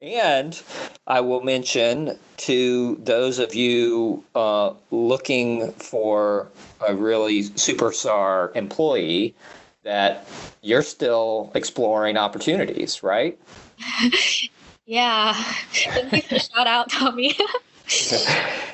And 0.00 0.60
I 1.06 1.20
will 1.20 1.42
mention 1.42 2.18
to 2.38 2.96
those 3.02 3.38
of 3.38 3.54
you 3.54 4.24
uh, 4.34 4.74
looking 4.90 5.72
for 5.72 6.48
a 6.86 6.94
really 6.94 7.42
superstar 7.42 8.54
employee 8.54 9.34
that 9.82 10.28
you're 10.62 10.82
still 10.82 11.50
exploring 11.54 12.16
opportunities, 12.16 13.02
right? 13.02 13.38
Yeah. 14.88 15.34
Thank 15.34 16.12
you 16.14 16.22
for 16.22 16.38
shout 16.38 16.66
out, 16.66 16.90
Tommy. 16.90 17.36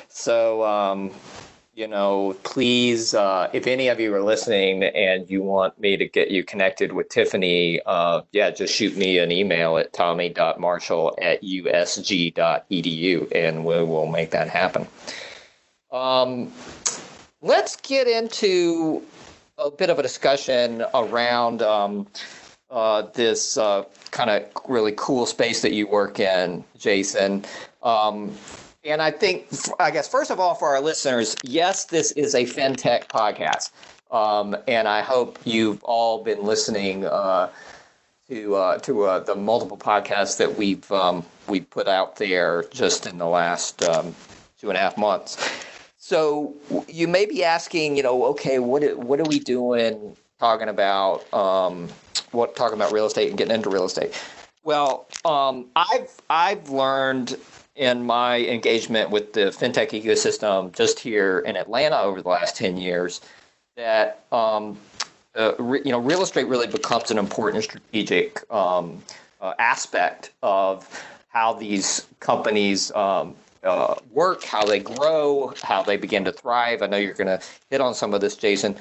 so, 0.07 0.63
um, 0.63 1.11
you 1.75 1.87
know, 1.87 2.35
please, 2.43 3.13
uh, 3.13 3.49
if 3.51 3.67
any 3.67 3.89
of 3.89 3.99
you 3.99 4.13
are 4.15 4.23
listening 4.23 4.81
and 4.83 5.29
you 5.29 5.43
want 5.43 5.77
me 5.77 5.97
to 5.97 6.07
get 6.07 6.31
you 6.31 6.41
connected 6.41 6.93
with 6.93 7.09
Tiffany, 7.09 7.81
uh, 7.85 8.21
yeah, 8.31 8.49
just 8.49 8.73
shoot 8.73 8.95
me 8.95 9.17
an 9.19 9.29
email 9.29 9.77
at 9.77 9.91
tommy.marshall 9.91 11.17
at 11.21 11.43
usg.edu 11.43 13.35
and 13.35 13.65
we 13.65 13.83
will 13.83 14.07
make 14.07 14.31
that 14.31 14.47
happen. 14.47 14.87
Um, 15.91 16.53
let's 17.41 17.75
get 17.75 18.07
into 18.07 19.03
a 19.57 19.69
bit 19.69 19.89
of 19.89 19.99
a 19.99 20.01
discussion 20.01 20.85
around 20.93 21.61
um, 21.61 22.07
uh, 22.69 23.01
this 23.13 23.57
uh, 23.57 23.83
kind 24.11 24.29
of 24.29 24.45
really 24.69 24.93
cool 24.95 25.25
space 25.25 25.61
that 25.61 25.73
you 25.73 25.87
work 25.87 26.21
in, 26.21 26.63
Jason. 26.77 27.43
Um, 27.83 28.33
and 28.85 29.01
I 29.01 29.11
think, 29.11 29.47
I 29.79 29.91
guess, 29.91 30.07
first 30.07 30.31
of 30.31 30.39
all, 30.39 30.53
for 30.55 30.69
our 30.69 30.81
listeners, 30.81 31.35
yes, 31.43 31.85
this 31.85 32.11
is 32.11 32.35
a 32.35 32.43
FinTech 32.43 33.07
podcast. 33.07 33.71
Um, 34.11 34.55
and 34.67 34.87
I 34.87 35.01
hope 35.01 35.39
you've 35.43 35.83
all 35.83 36.23
been 36.23 36.43
listening 36.43 37.05
uh, 37.05 37.49
to 38.29 38.55
uh, 38.55 38.77
to 38.79 39.03
uh, 39.03 39.19
the 39.19 39.35
multiple 39.35 39.77
podcasts 39.77 40.37
that 40.37 40.55
we've 40.55 40.89
um, 40.91 41.25
we 41.47 41.61
put 41.61 41.87
out 41.87 42.15
there 42.17 42.63
just 42.71 43.07
in 43.07 43.17
the 43.17 43.27
last 43.27 43.83
um, 43.83 44.15
two 44.59 44.69
and 44.69 44.77
a 44.77 44.79
half 44.79 44.97
months. 44.97 45.37
So 45.97 46.53
you 46.87 47.07
may 47.07 47.25
be 47.25 47.43
asking, 47.43 47.97
you 47.97 48.03
know, 48.03 48.25
okay, 48.25 48.59
what 48.59 48.97
what 48.97 49.19
are 49.19 49.27
we 49.27 49.39
doing 49.39 50.15
talking 50.39 50.69
about 50.69 51.31
um, 51.33 51.89
what 52.31 52.55
talking 52.55 52.75
about 52.75 52.91
real 52.91 53.07
estate 53.07 53.29
and 53.29 53.37
getting 53.37 53.55
into 53.55 53.69
real 53.69 53.85
estate. 53.85 54.19
Well, 54.63 55.07
um, 55.25 55.67
I've 55.75 56.11
I've 56.29 56.69
learned 56.69 57.37
in 57.75 58.05
my 58.05 58.39
engagement 58.39 59.09
with 59.09 59.33
the 59.33 59.47
fintech 59.47 59.89
ecosystem 59.91 60.73
just 60.73 60.99
here 60.99 61.39
in 61.39 61.57
Atlanta 61.57 61.99
over 61.99 62.21
the 62.21 62.29
last 62.29 62.55
ten 62.55 62.77
years 62.77 63.21
that 63.75 64.23
um, 64.31 64.77
uh, 65.35 65.53
re, 65.59 65.81
you 65.83 65.91
know 65.91 65.99
real 65.99 66.21
estate 66.21 66.47
really 66.47 66.67
becomes 66.67 67.11
an 67.11 67.17
important 67.17 67.63
strategic 67.63 68.49
um, 68.51 69.01
uh, 69.41 69.53
aspect 69.59 70.31
of 70.41 70.87
how 71.27 71.53
these 71.53 72.07
companies 72.21 72.91
um, 72.93 73.35
uh, 73.63 73.95
work, 74.11 74.43
how 74.43 74.63
they 74.63 74.79
grow, 74.79 75.53
how 75.61 75.83
they 75.83 75.97
begin 75.97 76.23
to 76.23 76.31
thrive. 76.31 76.81
I 76.81 76.87
know 76.87 76.97
you're 76.97 77.13
going 77.13 77.27
to 77.27 77.45
hit 77.69 77.81
on 77.81 77.93
some 77.93 78.13
of 78.13 78.21
this, 78.21 78.37
Jason. 78.37 78.75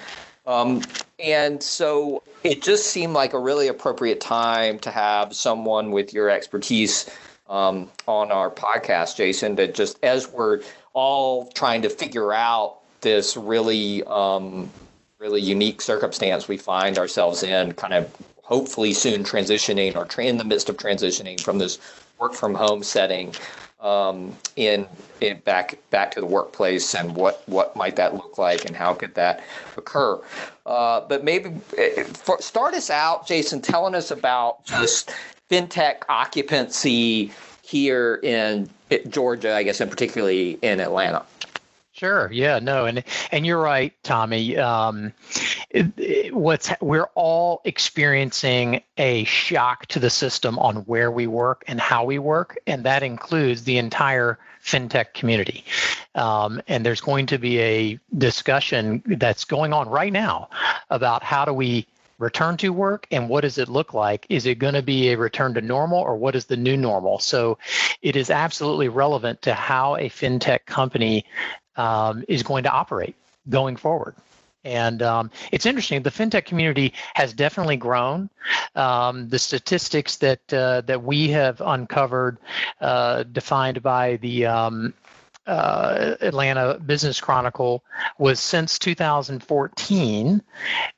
Um, 0.46 0.82
and 1.18 1.62
so 1.62 2.22
it 2.44 2.62
just 2.62 2.88
seemed 2.88 3.14
like 3.14 3.32
a 3.32 3.38
really 3.38 3.68
appropriate 3.68 4.20
time 4.20 4.78
to 4.80 4.90
have 4.90 5.34
someone 5.34 5.90
with 5.90 6.12
your 6.12 6.28
expertise 6.28 7.10
um, 7.48 7.90
on 8.06 8.30
our 8.30 8.50
podcast, 8.50 9.16
Jason, 9.16 9.54
that 9.56 9.74
just 9.74 9.98
as 10.02 10.28
we're 10.28 10.62
all 10.92 11.46
trying 11.52 11.82
to 11.82 11.90
figure 11.90 12.32
out 12.32 12.78
this 13.00 13.36
really, 13.36 14.02
um, 14.04 14.70
really 15.18 15.40
unique 15.40 15.80
circumstance 15.80 16.48
we 16.48 16.56
find 16.56 16.98
ourselves 16.98 17.42
in, 17.42 17.72
kind 17.72 17.94
of 17.94 18.10
hopefully 18.42 18.92
soon 18.92 19.24
transitioning 19.24 19.96
or 19.96 20.20
in 20.20 20.36
the 20.38 20.44
midst 20.44 20.68
of 20.68 20.76
transitioning 20.76 21.40
from 21.40 21.58
this 21.58 21.78
work 22.18 22.34
from 22.34 22.54
home 22.54 22.82
setting 22.82 23.34
um, 23.80 24.34
in, 24.56 24.86
in 25.20 25.38
back 25.40 25.78
back 25.90 26.10
to 26.12 26.20
the 26.20 26.26
workplace 26.26 26.94
and 26.94 27.14
what 27.14 27.42
what 27.46 27.76
might 27.76 27.96
that 27.96 28.14
look 28.14 28.38
like 28.38 28.64
and 28.64 28.74
how 28.74 28.94
could 28.94 29.14
that 29.14 29.42
occur. 29.76 30.18
Uh, 30.64 31.00
but 31.06 31.22
maybe 31.24 31.50
eh, 31.76 32.02
for, 32.04 32.40
start 32.40 32.72
us 32.74 32.88
out 32.88 33.26
jason 33.26 33.60
telling 33.60 33.94
us 33.94 34.10
about 34.10 34.64
just 34.64 35.10
fintech 35.50 36.02
occupancy 36.08 37.32
here 37.62 38.20
in 38.22 38.68
georgia 39.08 39.54
i 39.54 39.62
guess 39.62 39.80
and 39.80 39.90
particularly 39.90 40.58
in 40.62 40.80
atlanta 40.80 41.24
Sure. 41.94 42.28
Yeah. 42.32 42.58
No. 42.58 42.86
And 42.86 43.04
and 43.30 43.46
you're 43.46 43.60
right, 43.60 43.92
Tommy. 44.02 44.56
Um, 44.56 45.12
what's 46.32 46.72
we're 46.80 47.08
all 47.14 47.60
experiencing 47.64 48.82
a 48.98 49.22
shock 49.24 49.86
to 49.86 50.00
the 50.00 50.10
system 50.10 50.58
on 50.58 50.78
where 50.86 51.12
we 51.12 51.28
work 51.28 51.62
and 51.68 51.80
how 51.80 52.04
we 52.04 52.18
work, 52.18 52.58
and 52.66 52.82
that 52.82 53.04
includes 53.04 53.62
the 53.62 53.78
entire 53.78 54.40
fintech 54.64 55.14
community. 55.14 55.64
Um, 56.16 56.60
and 56.66 56.84
there's 56.84 57.00
going 57.00 57.26
to 57.26 57.38
be 57.38 57.60
a 57.60 57.98
discussion 58.18 59.00
that's 59.06 59.44
going 59.44 59.72
on 59.72 59.88
right 59.88 60.12
now 60.12 60.48
about 60.90 61.22
how 61.22 61.44
do 61.44 61.52
we 61.52 61.86
return 62.18 62.56
to 62.58 62.72
work 62.72 63.06
and 63.10 63.28
what 63.28 63.42
does 63.42 63.58
it 63.58 63.68
look 63.68 63.94
like? 63.94 64.26
Is 64.28 64.46
it 64.46 64.58
going 64.58 64.74
to 64.74 64.82
be 64.82 65.10
a 65.10 65.18
return 65.18 65.54
to 65.54 65.60
normal 65.60 65.98
or 65.98 66.16
what 66.16 66.36
is 66.36 66.46
the 66.46 66.56
new 66.56 66.76
normal? 66.76 67.18
So 67.18 67.58
it 68.02 68.16
is 68.16 68.30
absolutely 68.30 68.88
relevant 68.88 69.42
to 69.42 69.54
how 69.54 69.96
a 69.96 70.08
fintech 70.08 70.66
company 70.66 71.24
um, 71.76 72.24
is 72.28 72.42
going 72.42 72.64
to 72.64 72.70
operate 72.70 73.16
going 73.48 73.76
forward. 73.76 74.14
And 74.64 75.02
um, 75.02 75.30
it's 75.52 75.66
interesting. 75.66 76.02
The 76.02 76.10
fintech 76.10 76.46
community 76.46 76.94
has 77.14 77.34
definitely 77.34 77.76
grown. 77.76 78.30
Um, 78.74 79.28
the 79.28 79.38
statistics 79.38 80.16
that 80.16 80.52
uh, 80.52 80.80
that 80.82 81.02
we 81.02 81.28
have 81.28 81.60
uncovered, 81.60 82.38
uh, 82.80 83.24
defined 83.24 83.82
by 83.82 84.16
the 84.16 84.46
um, 84.46 84.94
uh, 85.46 86.14
Atlanta 86.22 86.78
Business 86.78 87.20
Chronicle, 87.20 87.84
was 88.18 88.40
since 88.40 88.78
2014, 88.78 90.42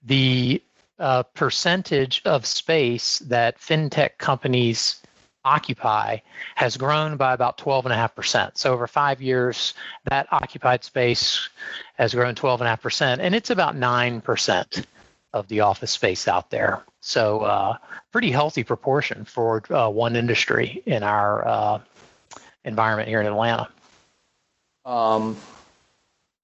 the 0.04 0.62
uh, 0.98 1.22
percentage 1.22 2.22
of 2.24 2.46
space 2.46 3.18
that 3.20 3.58
fintech 3.60 4.18
companies 4.18 5.02
occupy 5.44 6.18
has 6.56 6.76
grown 6.76 7.16
by 7.16 7.32
about 7.32 7.56
12.5%. 7.56 8.58
So 8.58 8.72
over 8.72 8.86
five 8.86 9.22
years, 9.22 9.74
that 10.10 10.26
occupied 10.32 10.84
space 10.84 11.48
has 11.94 12.12
grown 12.12 12.34
12.5%, 12.34 13.18
and 13.20 13.34
it's 13.34 13.50
about 13.50 13.76
9% 13.76 14.84
of 15.32 15.48
the 15.48 15.60
office 15.60 15.92
space 15.92 16.28
out 16.28 16.50
there. 16.50 16.82
So 17.00 17.40
uh, 17.40 17.76
pretty 18.10 18.30
healthy 18.30 18.64
proportion 18.64 19.24
for 19.24 19.62
uh, 19.70 19.88
one 19.88 20.16
industry 20.16 20.82
in 20.86 21.02
our 21.02 21.46
uh, 21.46 21.78
environment 22.64 23.08
here 23.08 23.20
in 23.20 23.26
Atlanta. 23.26 23.68
Um, 24.84 25.36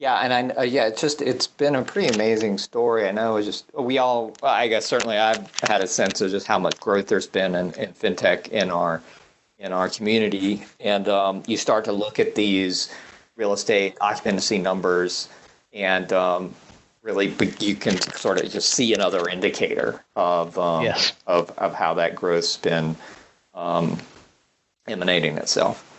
yeah, 0.03 0.17
and 0.17 0.53
I 0.53 0.55
uh, 0.57 0.63
yeah, 0.63 0.89
it's 0.89 1.01
just 1.01 1.23
it's 1.23 1.47
been 1.47 1.77
a 1.77 1.83
pretty 1.85 2.13
amazing 2.13 2.59
story. 2.59 3.09
I 3.09 3.13
know 3.13 3.37
it's 3.37 3.47
just 3.47 3.73
we 3.73 3.99
all 3.99 4.35
I 4.43 4.67
guess 4.67 4.85
certainly 4.85 5.17
I've 5.17 5.49
had 5.63 5.81
a 5.81 5.87
sense 5.87 6.21
of 6.21 6.33
just 6.33 6.45
how 6.45 6.59
much 6.59 6.81
growth 6.81 7.07
there's 7.07 7.29
been 7.29 7.55
in, 7.55 7.73
in 7.75 7.93
fintech 7.93 8.49
in 8.49 8.73
our 8.73 9.01
in 9.61 9.73
our 9.73 9.89
community, 9.89 10.65
and 10.81 11.09
um, 11.09 11.45
you 11.47 11.57
start 11.57 11.85
to 11.85 11.93
look 11.93 12.19
at 12.19 12.35
these 12.35 12.93
real 13.37 13.53
estate 13.53 13.97
occupancy 14.01 14.59
numbers, 14.59 15.29
and 15.73 16.13
um, 16.13 16.53
really 17.03 17.33
you 17.61 17.77
can 17.77 17.97
sort 18.01 18.43
of 18.43 18.51
just 18.51 18.71
see 18.71 18.93
another 18.93 19.29
indicator 19.29 20.05
of 20.17 20.59
um, 20.59 20.83
yes. 20.83 21.13
of 21.29 21.57
of 21.59 21.75
how 21.75 21.95
that 21.95 22.17
growth's 22.17 22.57
been 22.57 22.97
um, 23.55 23.97
emanating 24.89 25.39
itself. 25.39 25.92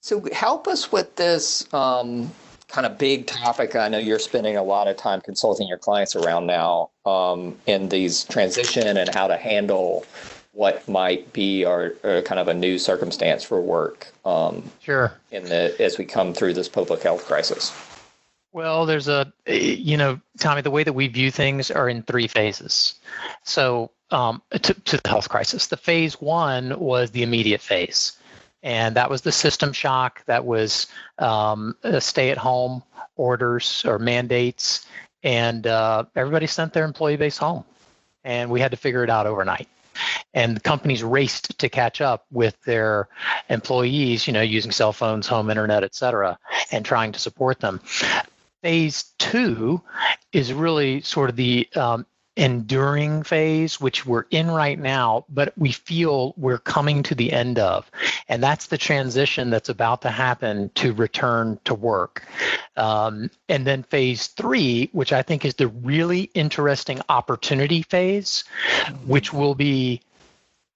So 0.00 0.24
help 0.32 0.66
us 0.66 0.90
with 0.90 1.16
this 1.16 1.72
um, 1.74 2.30
kind 2.68 2.86
of 2.86 2.96
big 2.96 3.26
topic. 3.26 3.76
I 3.76 3.88
know 3.88 3.98
you're 3.98 4.18
spending 4.18 4.56
a 4.56 4.62
lot 4.62 4.88
of 4.88 4.96
time 4.96 5.20
consulting 5.20 5.68
your 5.68 5.78
clients 5.78 6.16
around 6.16 6.46
now 6.46 6.90
um, 7.04 7.56
in 7.66 7.90
these 7.90 8.24
transition 8.24 8.96
and 8.96 9.14
how 9.14 9.26
to 9.26 9.36
handle 9.36 10.06
what 10.52 10.88
might 10.88 11.32
be 11.32 11.64
our, 11.64 11.94
or 12.02 12.22
kind 12.22 12.40
of 12.40 12.48
a 12.48 12.54
new 12.54 12.78
circumstance 12.78 13.44
for 13.44 13.60
work. 13.60 14.08
Um, 14.24 14.70
sure. 14.80 15.12
In 15.30 15.44
the 15.44 15.80
as 15.80 15.98
we 15.98 16.06
come 16.06 16.32
through 16.32 16.54
this 16.54 16.68
public 16.68 17.02
health 17.02 17.26
crisis. 17.26 17.72
Well, 18.52 18.84
there's 18.84 19.06
a, 19.06 19.32
you 19.46 19.96
know, 19.96 20.18
Tommy, 20.38 20.62
the 20.62 20.72
way 20.72 20.82
that 20.82 20.92
we 20.92 21.06
view 21.06 21.30
things 21.30 21.70
are 21.70 21.88
in 21.88 22.02
three 22.02 22.26
phases. 22.26 22.94
So, 23.44 23.92
um, 24.10 24.42
to, 24.50 24.74
to 24.74 24.96
the 24.96 25.08
health 25.08 25.28
crisis, 25.28 25.68
the 25.68 25.76
phase 25.76 26.20
one 26.20 26.76
was 26.80 27.12
the 27.12 27.22
immediate 27.22 27.60
phase 27.60 28.18
and 28.62 28.96
that 28.96 29.10
was 29.10 29.22
the 29.22 29.32
system 29.32 29.72
shock. 29.72 30.24
That 30.26 30.44
was 30.44 30.86
um, 31.18 31.76
stay-at-home 31.98 32.82
orders 33.16 33.84
or 33.86 33.98
mandates, 33.98 34.86
and 35.22 35.66
uh, 35.66 36.04
everybody 36.16 36.46
sent 36.46 36.72
their 36.72 36.84
employee 36.84 37.16
base 37.16 37.38
home, 37.38 37.64
and 38.24 38.50
we 38.50 38.60
had 38.60 38.70
to 38.70 38.76
figure 38.76 39.04
it 39.04 39.10
out 39.10 39.26
overnight. 39.26 39.68
And 40.32 40.62
companies 40.62 41.02
raced 41.02 41.58
to 41.58 41.68
catch 41.68 42.00
up 42.00 42.24
with 42.30 42.60
their 42.62 43.08
employees, 43.48 44.26
you 44.26 44.32
know, 44.32 44.40
using 44.40 44.70
cell 44.70 44.92
phones, 44.92 45.26
home 45.26 45.50
internet, 45.50 45.82
et 45.82 45.94
cetera, 45.94 46.38
and 46.70 46.84
trying 46.84 47.12
to 47.12 47.18
support 47.18 47.60
them. 47.60 47.80
Phase 48.62 49.12
two 49.18 49.82
is 50.32 50.52
really 50.52 51.00
sort 51.02 51.30
of 51.30 51.36
the 51.36 51.68
um, 51.74 52.06
enduring 52.40 53.22
phase, 53.22 53.78
which 53.78 54.06
we're 54.06 54.24
in 54.30 54.50
right 54.50 54.78
now, 54.78 55.26
but 55.28 55.52
we 55.58 55.70
feel 55.72 56.32
we're 56.38 56.58
coming 56.58 57.02
to 57.02 57.14
the 57.14 57.30
end 57.32 57.58
of. 57.58 57.90
And 58.30 58.42
that's 58.42 58.68
the 58.68 58.78
transition 58.78 59.50
that's 59.50 59.68
about 59.68 60.00
to 60.02 60.08
happen 60.08 60.70
to 60.76 60.94
return 60.94 61.60
to 61.66 61.74
work. 61.74 62.26
Um, 62.78 63.30
and 63.50 63.66
then 63.66 63.82
phase 63.82 64.28
three, 64.28 64.88
which 64.92 65.12
I 65.12 65.20
think 65.20 65.44
is 65.44 65.54
the 65.56 65.68
really 65.68 66.30
interesting 66.32 67.02
opportunity 67.10 67.82
phase, 67.82 68.44
which 69.04 69.34
will 69.34 69.54
be 69.54 70.00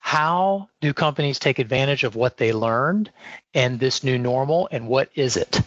how 0.01 0.69
do 0.83 0.93
companies 0.93 1.39
take 1.39 1.59
advantage 1.59 2.05
of 2.05 2.15
what 2.15 2.37
they 2.37 2.53
learned 2.53 3.11
and 3.55 3.81
this 3.81 4.05
new 4.05 4.19
normal 4.19 4.69
and 4.71 4.87
what 4.87 5.09
is 5.15 5.39
it 5.39 5.63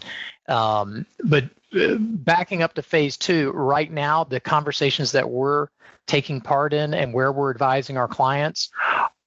um, 0.46 1.04
but 1.24 1.44
uh, 1.76 1.96
backing 1.98 2.62
up 2.62 2.72
to 2.72 2.80
phase 2.80 3.16
two 3.16 3.50
right 3.50 3.90
now 3.90 4.22
the 4.22 4.38
conversations 4.38 5.10
that 5.10 5.28
we're 5.28 5.66
taking 6.08 6.40
part 6.40 6.72
in 6.72 6.94
and 6.94 7.14
where 7.14 7.30
we're 7.30 7.50
advising 7.50 7.96
our 7.96 8.08
clients 8.08 8.70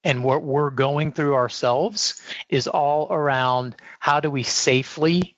and 0.04 0.22
what 0.22 0.42
we're 0.42 0.70
going 0.70 1.12
through 1.12 1.34
ourselves 1.34 2.20
is 2.48 2.66
all 2.66 3.06
around 3.10 3.76
how 4.00 4.20
do 4.20 4.30
we 4.30 4.42
safely 4.42 5.34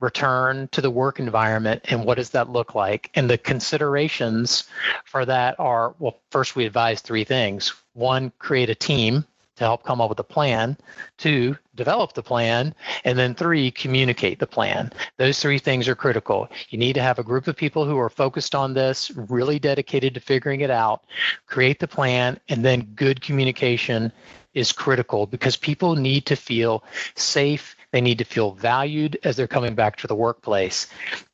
return 0.00 0.68
to 0.72 0.80
the 0.80 0.90
work 0.90 1.18
environment 1.18 1.82
and 1.88 2.04
what 2.04 2.16
does 2.16 2.30
that 2.30 2.48
look 2.48 2.74
like? 2.74 3.10
And 3.14 3.28
the 3.28 3.38
considerations 3.38 4.64
for 5.04 5.24
that 5.26 5.58
are 5.58 5.94
well 5.98 6.20
first 6.30 6.56
we 6.56 6.64
advise 6.64 7.00
three 7.00 7.24
things. 7.24 7.72
One 7.92 8.32
create 8.38 8.70
a 8.70 8.74
team 8.74 9.24
to 9.56 9.64
help 9.64 9.84
come 9.84 10.00
up 10.00 10.08
with 10.08 10.18
a 10.18 10.24
plan, 10.24 10.76
two, 11.18 11.56
develop 11.76 12.14
the 12.14 12.22
plan, 12.22 12.74
and 13.04 13.18
then 13.18 13.34
three, 13.34 13.70
communicate 13.70 14.38
the 14.38 14.46
plan. 14.46 14.92
Those 15.18 15.38
three 15.38 15.58
things 15.58 15.88
are 15.88 15.94
critical. 15.94 16.48
You 16.70 16.78
need 16.78 16.94
to 16.94 17.02
have 17.02 17.18
a 17.18 17.22
group 17.22 17.46
of 17.46 17.56
people 17.56 17.84
who 17.84 17.98
are 17.98 18.10
focused 18.10 18.54
on 18.54 18.74
this, 18.74 19.10
really 19.14 19.58
dedicated 19.58 20.14
to 20.14 20.20
figuring 20.20 20.62
it 20.62 20.70
out, 20.70 21.04
create 21.46 21.78
the 21.78 21.88
plan, 21.88 22.40
and 22.48 22.64
then 22.64 22.82
good 22.94 23.20
communication 23.20 24.12
is 24.54 24.72
critical 24.72 25.26
because 25.26 25.54
people 25.54 25.94
need 25.94 26.24
to 26.26 26.34
feel 26.34 26.82
safe. 27.14 27.76
They 27.92 28.00
need 28.00 28.18
to 28.18 28.24
feel 28.24 28.52
valued 28.52 29.18
as 29.22 29.36
they're 29.36 29.46
coming 29.46 29.74
back 29.74 29.96
to 29.96 30.06
the 30.06 30.14
workplace. 30.14 30.86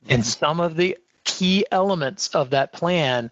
And 0.09 0.27
some 0.27 0.59
of 0.59 0.77
the 0.77 0.99
key 1.25 1.65
elements 1.71 2.29
of 2.35 2.51
that 2.51 2.73
plan 2.73 3.31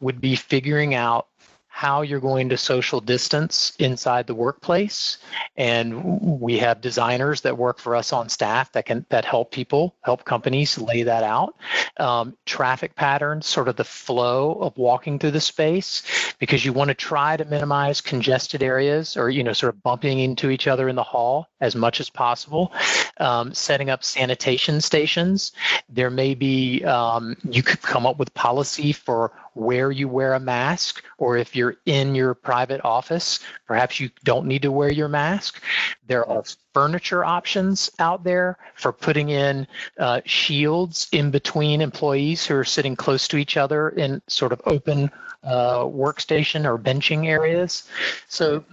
would 0.00 0.20
be 0.20 0.36
figuring 0.36 0.94
out 0.94 1.28
how 1.70 2.02
you're 2.02 2.20
going 2.20 2.50
to 2.50 2.58
social 2.58 3.00
distance 3.00 3.72
inside 3.78 4.26
the 4.26 4.34
workplace. 4.34 5.18
And 5.56 6.40
we 6.40 6.58
have 6.58 6.82
designers 6.82 7.42
that 7.42 7.56
work 7.56 7.78
for 7.78 7.96
us 7.96 8.12
on 8.12 8.28
staff 8.28 8.72
that 8.72 8.86
can 8.86 9.06
that 9.10 9.24
help 9.24 9.52
people 9.52 9.96
help 10.02 10.24
companies 10.24 10.76
lay 10.78 11.04
that 11.04 11.24
out. 11.24 11.56
Um, 11.98 12.36
traffic 12.44 12.96
patterns 12.96 13.46
sort 13.46 13.68
of 13.68 13.76
the 13.76 13.84
flow 13.84 14.54
of 14.54 14.76
walking 14.76 15.18
through 15.18 15.30
the 15.30 15.40
space 15.40 16.02
because 16.40 16.64
you 16.64 16.72
want 16.74 16.88
to 16.88 16.94
try 16.94 17.36
to 17.36 17.44
minimize 17.46 18.00
congested 18.02 18.62
areas 18.62 19.16
or 19.16 19.30
you 19.30 19.44
know 19.44 19.54
sort 19.54 19.74
of 19.74 19.82
bumping 19.82 20.18
into 20.20 20.50
each 20.50 20.66
other 20.68 20.88
in 20.88 20.96
the 20.96 21.04
hall 21.04 21.48
as 21.62 21.76
much 21.76 22.00
as 22.00 22.10
possible. 22.10 22.72
Um, 23.18 23.54
setting 23.54 23.90
up 23.90 24.04
sanitation 24.04 24.80
stations. 24.80 25.52
There 25.88 26.10
may 26.10 26.34
be 26.34 26.84
um, 26.84 27.36
you 27.48 27.62
could 27.62 27.80
come 27.80 28.06
up 28.06 28.18
with 28.18 28.34
policy 28.34 28.92
for 28.92 29.32
where 29.54 29.90
you 29.90 30.08
wear 30.08 30.34
a 30.34 30.40
mask, 30.40 31.02
or 31.18 31.36
if 31.36 31.54
you're 31.56 31.76
in 31.86 32.14
your 32.14 32.34
private 32.34 32.80
office, 32.84 33.40
perhaps 33.66 34.00
you 34.00 34.10
don't 34.24 34.46
need 34.46 34.62
to 34.62 34.72
wear 34.72 34.92
your 34.92 35.08
mask. 35.08 35.62
There 36.06 36.28
are 36.28 36.44
furniture 36.72 37.24
options 37.24 37.90
out 37.98 38.22
there 38.24 38.58
for 38.74 38.92
putting 38.92 39.30
in 39.30 39.66
uh, 39.98 40.20
shields 40.24 41.08
in 41.12 41.30
between 41.30 41.80
employees 41.80 42.46
who 42.46 42.54
are 42.54 42.64
sitting 42.64 42.96
close 42.96 43.26
to 43.28 43.36
each 43.36 43.56
other 43.56 43.90
in 43.90 44.22
sort 44.28 44.52
of 44.52 44.60
open 44.66 45.10
uh, 45.42 45.80
workstation 45.80 46.64
or 46.64 46.78
benching 46.78 47.26
areas. 47.26 47.88
So, 48.28 48.64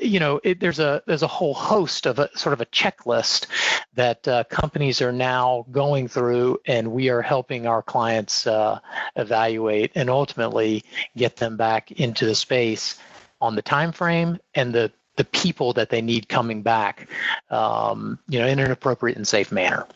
you 0.00 0.18
know, 0.18 0.40
it, 0.44 0.60
there's 0.60 0.78
a 0.78 1.02
there's 1.06 1.22
a 1.22 1.26
whole 1.26 1.54
host 1.54 2.06
of 2.06 2.18
a 2.18 2.30
sort 2.36 2.52
of 2.52 2.60
a 2.60 2.66
checklist 2.66 3.46
that 3.94 4.26
uh, 4.26 4.44
companies 4.44 5.02
are 5.02 5.12
now 5.12 5.66
going 5.70 6.08
through, 6.08 6.58
and 6.66 6.92
we 6.92 7.10
are 7.10 7.22
helping 7.22 7.66
our 7.66 7.82
clients 7.82 8.46
uh, 8.46 8.78
evaluate 9.16 9.92
and 9.94 10.08
ultimately 10.08 10.84
get 11.16 11.36
them 11.36 11.56
back 11.56 11.92
into 11.92 12.26
the 12.26 12.34
space 12.34 12.98
on 13.40 13.54
the 13.54 13.62
time 13.62 13.92
frame 13.92 14.38
and 14.54 14.74
the 14.74 14.90
the 15.16 15.24
people 15.24 15.72
that 15.72 15.88
they 15.88 16.02
need 16.02 16.28
coming 16.28 16.62
back, 16.62 17.08
um, 17.50 18.18
you 18.28 18.38
know, 18.38 18.46
in 18.46 18.58
an 18.58 18.70
appropriate 18.70 19.16
and 19.16 19.26
safe 19.26 19.50
manner. 19.50 19.86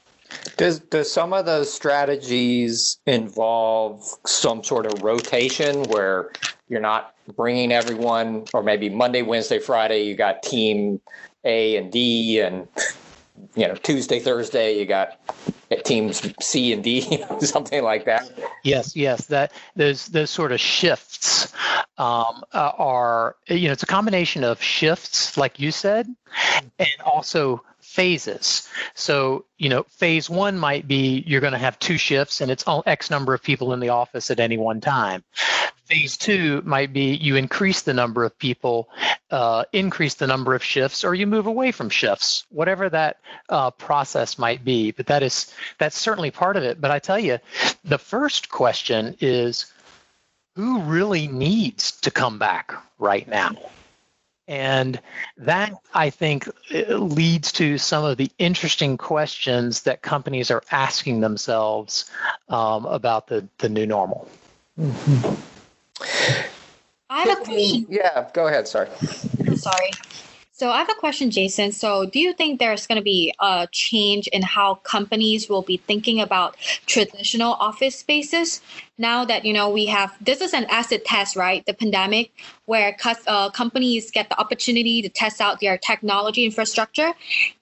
Does 0.57 0.81
does 0.81 1.11
some 1.11 1.33
of 1.33 1.47
those 1.47 1.73
strategies 1.73 2.99
involve 3.07 4.05
some 4.27 4.63
sort 4.63 4.87
of 4.87 5.03
rotation 5.03 5.85
where 5.85 6.31
you're 6.69 6.81
not 6.81 7.15
bringing 7.37 7.73
everyone, 7.73 8.45
or 8.53 8.63
maybe 8.63 8.89
Monday, 8.89 9.23
Wednesday, 9.23 9.59
Friday, 9.59 10.05
you 10.05 10.15
got 10.15 10.43
team 10.43 11.01
A 11.45 11.77
and 11.77 11.91
D, 11.91 12.41
and 12.41 12.69
you 13.55 13.67
know 13.67 13.75
Tuesday, 13.75 14.21
Thursday, 14.21 14.79
you 14.79 14.87
got 14.87 15.19
teams 15.85 16.23
C 16.41 16.73
and 16.73 16.83
D, 16.83 17.23
something 17.41 17.83
like 17.83 18.05
that. 18.05 18.31
Yes, 18.63 18.95
yes, 18.95 19.27
that 19.27 19.53
those 19.77 20.07
those 20.09 20.31
sort 20.31 20.53
of 20.53 20.61
shifts 20.61 21.53
um, 21.99 22.45
uh, 22.53 22.73
are 22.79 23.37
you 23.47 23.67
know 23.67 23.73
it's 23.73 23.83
a 23.83 23.87
combination 23.87 24.43
of 24.43 24.63
shifts 24.63 25.37
like 25.37 25.61
you 25.61 25.71
said 25.71 26.07
and 26.79 27.01
also 27.05 27.63
phases. 27.91 28.69
So 28.95 29.45
you 29.59 29.69
know 29.69 29.83
phase 29.89 30.31
one 30.31 30.57
might 30.57 30.87
be 30.87 31.25
you're 31.27 31.41
going 31.41 31.55
to 31.55 31.59
have 31.59 31.77
two 31.81 31.99
shifts 31.99 32.41
and 32.41 32.49
it's 32.49 32.63
all 32.69 32.85
x 32.87 33.11
number 33.11 33.35
of 33.35 33.43
people 33.43 33.73
in 33.73 33.81
the 33.81 33.89
office 33.89 34.31
at 34.31 34.39
any 34.39 34.57
one 34.57 34.81
time. 34.81 35.25
Phase 35.87 36.17
two 36.17 36.63
might 36.65 36.93
be 36.93 37.17
you 37.17 37.35
increase 37.35 37.83
the 37.83 37.93
number 37.93 38.25
of 38.25 38.39
people 38.39 38.89
uh, 39.33 39.65
increase 39.73 40.15
the 40.15 40.29
number 40.29 40.55
of 40.55 40.63
shifts 40.63 41.03
or 41.03 41.17
you 41.17 41.27
move 41.27 41.47
away 41.47 41.73
from 41.73 41.91
shifts 41.91 42.47
whatever 42.51 42.89
that 42.89 43.17
uh, 43.49 43.73
process 43.73 44.39
might 44.39 44.65
be. 44.65 44.93
But 44.93 45.07
that 45.07 45.25
is 45.25 45.53
that's 45.79 45.99
certainly 45.99 46.31
part 46.31 46.57
of 46.57 46.63
it. 46.63 46.81
But 46.81 46.93
i 46.93 47.01
tell 47.01 47.19
you 47.19 47.41
the 47.83 47.99
first 47.99 48.51
question 48.51 49.17
is 49.21 49.67
who 50.55 50.81
really 50.83 51.27
needs 51.27 51.91
to 52.03 52.13
come 52.13 52.39
back 52.39 52.73
right 53.01 53.27
now? 53.27 53.57
And 54.51 55.01
that, 55.37 55.73
I 55.95 56.11
think, 56.11 56.49
leads 56.89 57.53
to 57.53 57.79
some 57.79 58.05
of 58.05 58.17
the 58.17 58.33
interesting 58.39 58.99
questions 58.99 59.83
that 59.83 60.03
companies 60.03 60.51
are 60.51 60.65
asking 60.73 61.21
themselves 61.21 62.11
um, 62.49 62.85
about 62.85 63.29
the, 63.29 63.47
the 63.59 63.69
new 63.69 63.87
normal. 63.87 64.29
Mm-hmm. 64.77 65.41
I 67.11 67.23
have 67.23 67.43
a 67.43 67.45
question. 67.45 67.87
Yeah, 67.89 68.29
go 68.35 68.49
ahead. 68.49 68.67
Sorry. 68.67 68.89
I'm 69.47 69.57
sorry. 69.57 69.91
So 70.61 70.69
I 70.69 70.77
have 70.77 70.91
a 70.91 71.01
question, 71.01 71.31
Jason. 71.31 71.73
So 71.73 72.05
do 72.05 72.19
you 72.19 72.35
think 72.35 72.59
there's 72.59 72.87
going 72.87 72.97
to 73.01 73.03
be 73.03 73.33
a 73.41 73.67
change 73.73 74.27
in 74.27 74.43
how 74.43 74.75
companies 74.75 75.49
will 75.49 75.63
be 75.63 75.79
thinking 75.79 76.21
about 76.21 76.59
traditional 76.85 77.55
office 77.55 77.97
spaces 77.97 78.61
now 78.99 79.25
that 79.25 79.47
you 79.47 79.55
know 79.55 79.71
we 79.71 79.87
have 79.87 80.15
this 80.21 80.43
is 80.43 80.53
an 80.53 80.67
acid 80.69 81.07
test, 81.07 81.35
right? 81.35 81.65
The 81.65 81.73
pandemic, 81.73 82.31
where 82.67 82.95
uh, 83.27 83.49
companies 83.49 84.11
get 84.11 84.29
the 84.29 84.39
opportunity 84.39 85.01
to 85.01 85.09
test 85.09 85.41
out 85.41 85.61
their 85.61 85.79
technology 85.79 86.45
infrastructure 86.45 87.15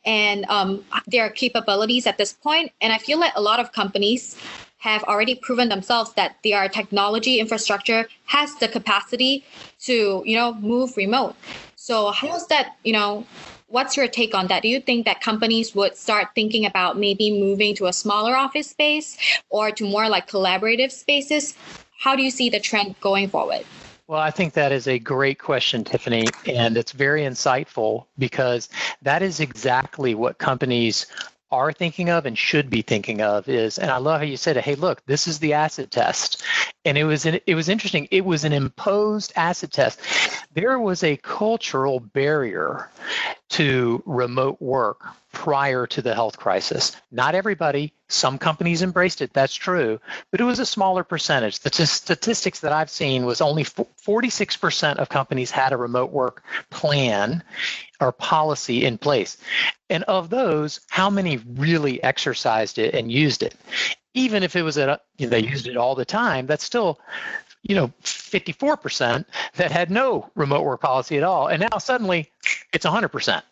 and 0.04 0.44
um, 0.46 0.84
their 1.06 1.30
capabilities 1.30 2.04
at 2.04 2.18
this 2.18 2.32
point. 2.32 2.72
And 2.80 2.92
I 2.92 2.98
feel 2.98 3.20
like 3.20 3.32
a 3.36 3.40
lot 3.40 3.60
of 3.60 3.70
companies 3.70 4.36
have 4.78 5.04
already 5.04 5.36
proven 5.36 5.68
themselves 5.68 6.14
that 6.14 6.34
their 6.42 6.68
technology 6.68 7.38
infrastructure 7.38 8.08
has 8.24 8.56
the 8.56 8.66
capacity 8.66 9.44
to 9.82 10.24
you 10.26 10.34
know 10.34 10.54
move 10.54 10.96
remote 10.96 11.36
so 11.88 12.10
how's 12.10 12.46
that, 12.48 12.76
you 12.84 12.92
know, 12.92 13.24
what's 13.68 13.96
your 13.96 14.08
take 14.08 14.34
on 14.34 14.48
that? 14.48 14.60
Do 14.60 14.68
you 14.68 14.78
think 14.78 15.06
that 15.06 15.22
companies 15.22 15.74
would 15.74 15.96
start 15.96 16.28
thinking 16.34 16.66
about 16.66 16.98
maybe 16.98 17.30
moving 17.30 17.74
to 17.76 17.86
a 17.86 17.94
smaller 17.94 18.36
office 18.36 18.68
space 18.68 19.16
or 19.48 19.70
to 19.70 19.88
more 19.88 20.06
like 20.06 20.28
collaborative 20.28 20.92
spaces? 20.92 21.54
How 21.98 22.14
do 22.14 22.22
you 22.22 22.30
see 22.30 22.50
the 22.50 22.60
trend 22.60 23.00
going 23.00 23.30
forward? 23.30 23.64
Well, 24.06 24.20
I 24.20 24.30
think 24.30 24.52
that 24.52 24.70
is 24.70 24.86
a 24.86 24.98
great 24.98 25.38
question, 25.38 25.82
Tiffany, 25.82 26.26
and 26.44 26.76
it's 26.76 26.92
very 26.92 27.22
insightful 27.22 28.04
because 28.18 28.68
that 29.00 29.22
is 29.22 29.40
exactly 29.40 30.14
what 30.14 30.36
companies 30.36 31.06
are 31.50 31.72
thinking 31.72 32.10
of 32.10 32.26
and 32.26 32.36
should 32.36 32.68
be 32.70 32.82
thinking 32.82 33.20
of 33.22 33.48
is 33.48 33.78
and 33.78 33.90
i 33.90 33.96
love 33.96 34.20
how 34.20 34.26
you 34.26 34.36
said 34.36 34.56
it, 34.56 34.64
hey 34.64 34.74
look 34.74 35.04
this 35.06 35.26
is 35.26 35.38
the 35.38 35.54
acid 35.54 35.90
test. 35.90 36.42
And 36.84 36.96
it 36.96 37.04
was 37.04 37.26
an, 37.26 37.40
it 37.46 37.54
was 37.54 37.68
interesting. 37.68 38.08
It 38.10 38.24
was 38.24 38.44
an 38.44 38.52
imposed 38.52 39.32
acid 39.36 39.72
test. 39.72 40.00
There 40.54 40.78
was 40.78 41.02
a 41.02 41.16
cultural 41.16 42.00
barrier 42.00 42.88
to 43.50 44.02
remote 44.06 44.60
work 44.60 45.04
prior 45.32 45.86
to 45.86 46.00
the 46.00 46.14
health 46.14 46.38
crisis. 46.38 46.96
Not 47.12 47.34
everybody, 47.34 47.92
some 48.08 48.38
companies 48.38 48.82
embraced 48.82 49.20
it, 49.20 49.32
that's 49.32 49.54
true, 49.54 50.00
but 50.30 50.40
it 50.40 50.44
was 50.44 50.58
a 50.58 50.66
smaller 50.66 51.04
percentage. 51.04 51.60
The 51.60 51.70
t- 51.70 51.84
statistics 51.84 52.60
that 52.60 52.72
I've 52.72 52.90
seen 52.90 53.26
was 53.26 53.40
only 53.40 53.64
46% 53.64 54.96
of 54.96 55.08
companies 55.08 55.50
had 55.50 55.72
a 55.72 55.76
remote 55.76 56.10
work 56.10 56.42
plan 56.70 57.42
or 58.00 58.12
policy 58.12 58.84
in 58.84 58.96
place. 58.96 59.36
And 59.90 60.02
of 60.04 60.30
those, 60.30 60.80
how 60.88 61.10
many 61.10 61.38
really 61.54 62.02
exercised 62.02 62.78
it 62.78 62.94
and 62.94 63.12
used 63.12 63.42
it? 63.42 63.54
Even 64.14 64.42
if 64.42 64.56
it 64.56 64.62
was 64.62 64.78
a, 64.78 64.98
you 65.18 65.26
know, 65.26 65.30
they 65.30 65.40
used 65.40 65.68
it 65.68 65.76
all 65.76 65.94
the 65.94 66.04
time, 66.04 66.46
that's 66.46 66.64
still 66.64 66.98
you 67.62 67.74
know 67.74 67.88
54% 68.02 69.24
that 69.56 69.72
had 69.72 69.90
no 69.90 70.30
remote 70.36 70.62
work 70.62 70.80
policy 70.80 71.16
at 71.16 71.24
all 71.24 71.48
and 71.48 71.60
now 71.60 71.78
suddenly 71.78 72.30
it's 72.72 72.86
100% 72.86 73.42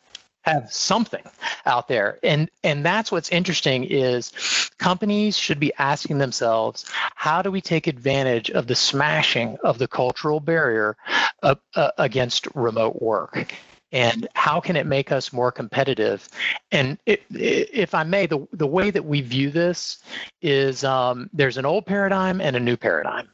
have 0.47 0.73
something 0.73 1.23
out 1.67 1.89
there. 1.89 2.19
And 2.23 2.49
and 2.63 2.85
that's 2.85 3.11
what's 3.11 3.29
interesting 3.31 3.85
is 3.85 4.33
companies 4.79 5.37
should 5.37 5.59
be 5.59 5.73
asking 5.79 6.19
themselves 6.19 6.85
how 7.15 7.43
do 7.43 7.51
we 7.51 7.61
take 7.61 7.87
advantage 7.87 8.51
of 8.51 8.69
the 8.69 8.75
smashing 8.75 9.59
of 9.65 9.79
the 9.79 9.89
cultural 9.89 10.41
barrier 10.41 10.97
uh, 11.43 11.57
uh, 11.75 11.91
against 11.99 12.47
remote 12.55 13.03
work? 13.03 13.53
And 13.93 14.29
how 14.35 14.61
can 14.61 14.77
it 14.77 14.87
make 14.87 15.11
us 15.11 15.33
more 15.33 15.51
competitive? 15.51 16.29
And 16.71 16.99
it, 17.07 17.23
if 17.31 17.95
i 17.95 18.03
may 18.05 18.27
the, 18.27 18.47
the 18.53 18.67
way 18.67 18.91
that 18.91 19.05
we 19.05 19.21
view 19.21 19.51
this 19.51 19.99
is 20.43 20.85
um, 20.85 21.31
there's 21.33 21.57
an 21.57 21.67
old 21.67 21.87
paradigm 21.87 22.41
and 22.41 22.57
a 22.57 22.61
new 22.61 22.77
paradigm 22.77 23.29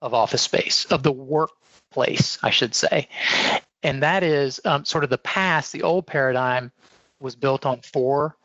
of 0.00 0.14
office 0.14 0.42
space, 0.42 0.84
of 0.86 1.02
the 1.02 1.12
workplace, 1.12 2.38
I 2.42 2.50
should 2.50 2.74
say. 2.74 3.08
And 3.82 4.02
that 4.02 4.22
is 4.22 4.60
um, 4.64 4.84
sort 4.84 5.04
of 5.04 5.10
the 5.10 5.18
past, 5.18 5.72
the 5.72 5.82
old 5.82 6.06
paradigm 6.06 6.70
was 7.20 7.34
built 7.34 7.66
on 7.66 7.80
four 7.80 8.36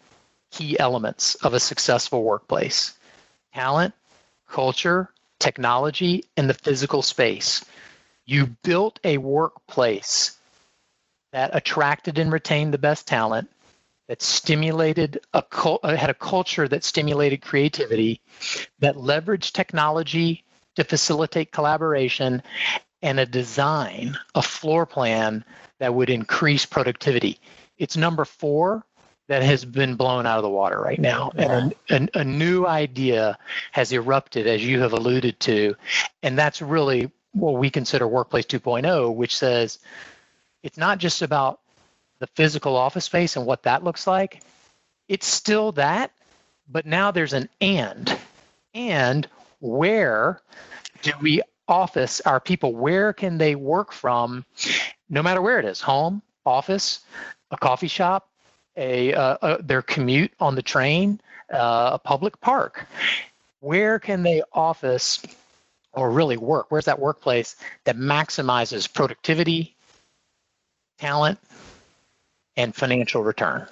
key 0.52 0.80
elements 0.80 1.36
of 1.36 1.54
a 1.54 1.60
successful 1.60 2.24
workplace 2.24 2.94
talent, 3.54 3.94
culture, 4.48 5.10
technology, 5.40 6.24
and 6.38 6.50
the 6.50 6.54
physical 6.54 7.02
space. 7.02 7.66
You 8.26 8.48
built 8.64 9.00
a 9.04 9.18
workplace 9.18 10.38
that 11.32 11.56
attracted 11.56 12.18
and 12.20 12.32
retained 12.32 12.74
the 12.74 12.78
best 12.78 13.08
talent, 13.08 13.50
that 14.08 14.22
stimulated 14.22 15.20
a 15.34 15.44
uh, 15.66 15.96
had 15.96 16.10
a 16.10 16.14
culture 16.14 16.68
that 16.68 16.84
stimulated 16.84 17.42
creativity, 17.42 18.22
that 18.80 18.96
leveraged 18.96 19.52
technology 19.52 20.44
to 20.76 20.84
facilitate 20.84 21.52
collaboration 21.52 22.42
and 23.08 23.22
a 23.22 23.26
design, 23.26 24.18
a 24.36 24.42
floor 24.42 24.86
plan 24.86 25.46
that 25.80 25.96
would 25.96 26.10
increase 26.10 26.66
productivity. 26.66 27.40
It's 27.78 27.96
number 27.96 28.26
four 28.26 28.86
that 29.30 29.44
has 29.44 29.64
been 29.64 29.96
blown 29.96 30.26
out 30.26 30.36
of 30.36 30.44
the 30.44 30.50
water 30.50 30.82
right 30.82 31.00
now. 31.00 31.32
And 31.38 31.74
a, 31.90 31.96
a, 31.96 32.20
a, 32.20 32.24
new 32.26 32.68
idea 32.68 33.38
has 33.72 33.94
erupted, 33.94 34.46
as 34.46 34.66
you 34.66 34.82
have 34.82 34.92
alluded 34.92 35.40
to. 35.42 35.76
And 36.22 36.38
that's 36.38 36.62
really 36.62 37.10
what 37.32 37.54
we 37.54 37.70
consider 37.70 38.06
Workplace 38.06 38.46
2.0, 38.46 39.16
which 39.16 39.38
says 39.38 39.80
it's 40.62 40.78
not 40.78 40.98
just 40.98 41.22
about 41.22 41.62
the 42.20 42.28
physical 42.28 42.76
office 42.76 43.06
space 43.06 43.38
and 43.38 43.46
what 43.46 43.64
that 43.64 43.86
looks 43.86 44.06
like. 44.06 44.42
It's 45.08 45.26
still 45.26 45.72
that, 45.74 46.12
but 46.68 46.86
now 46.86 47.12
there's 47.12 47.34
an 47.34 47.48
and. 47.62 48.18
And 48.74 49.30
where 49.60 50.42
do 51.04 51.14
we 51.22 51.42
office 51.68 52.22
our 52.22 52.40
people? 52.40 52.74
Where 52.74 53.14
can 53.14 53.38
they 53.38 53.56
work 53.56 53.92
from, 53.92 54.46
no 55.10 55.22
matter 55.22 55.42
where 55.42 55.60
it 55.60 55.66
is 55.66 55.82
home, 55.82 56.22
office, 56.46 57.02
a 57.52 57.58
coffee 57.58 57.88
shop, 57.88 58.30
a, 58.76 59.14
uh, 59.14 59.38
a 59.42 59.64
their 59.64 59.82
commute 59.82 60.32
on 60.40 60.56
the 60.56 60.62
train, 60.62 61.20
uh, 61.52 61.92
a 61.94 62.00
public 62.00 62.40
park? 62.42 62.88
Where 63.60 64.00
can 64.00 64.24
they 64.24 64.44
office 64.54 65.22
or 65.94 66.12
really 66.12 66.38
work? 66.38 66.68
Where's 66.70 66.86
that 66.86 67.00
workplace 67.00 67.56
that 67.86 67.98
maximizes 67.98 68.92
productivity, 68.92 69.76
talent, 71.00 71.40
and 72.56 72.76
financial 72.76 73.24
return? 73.24 73.68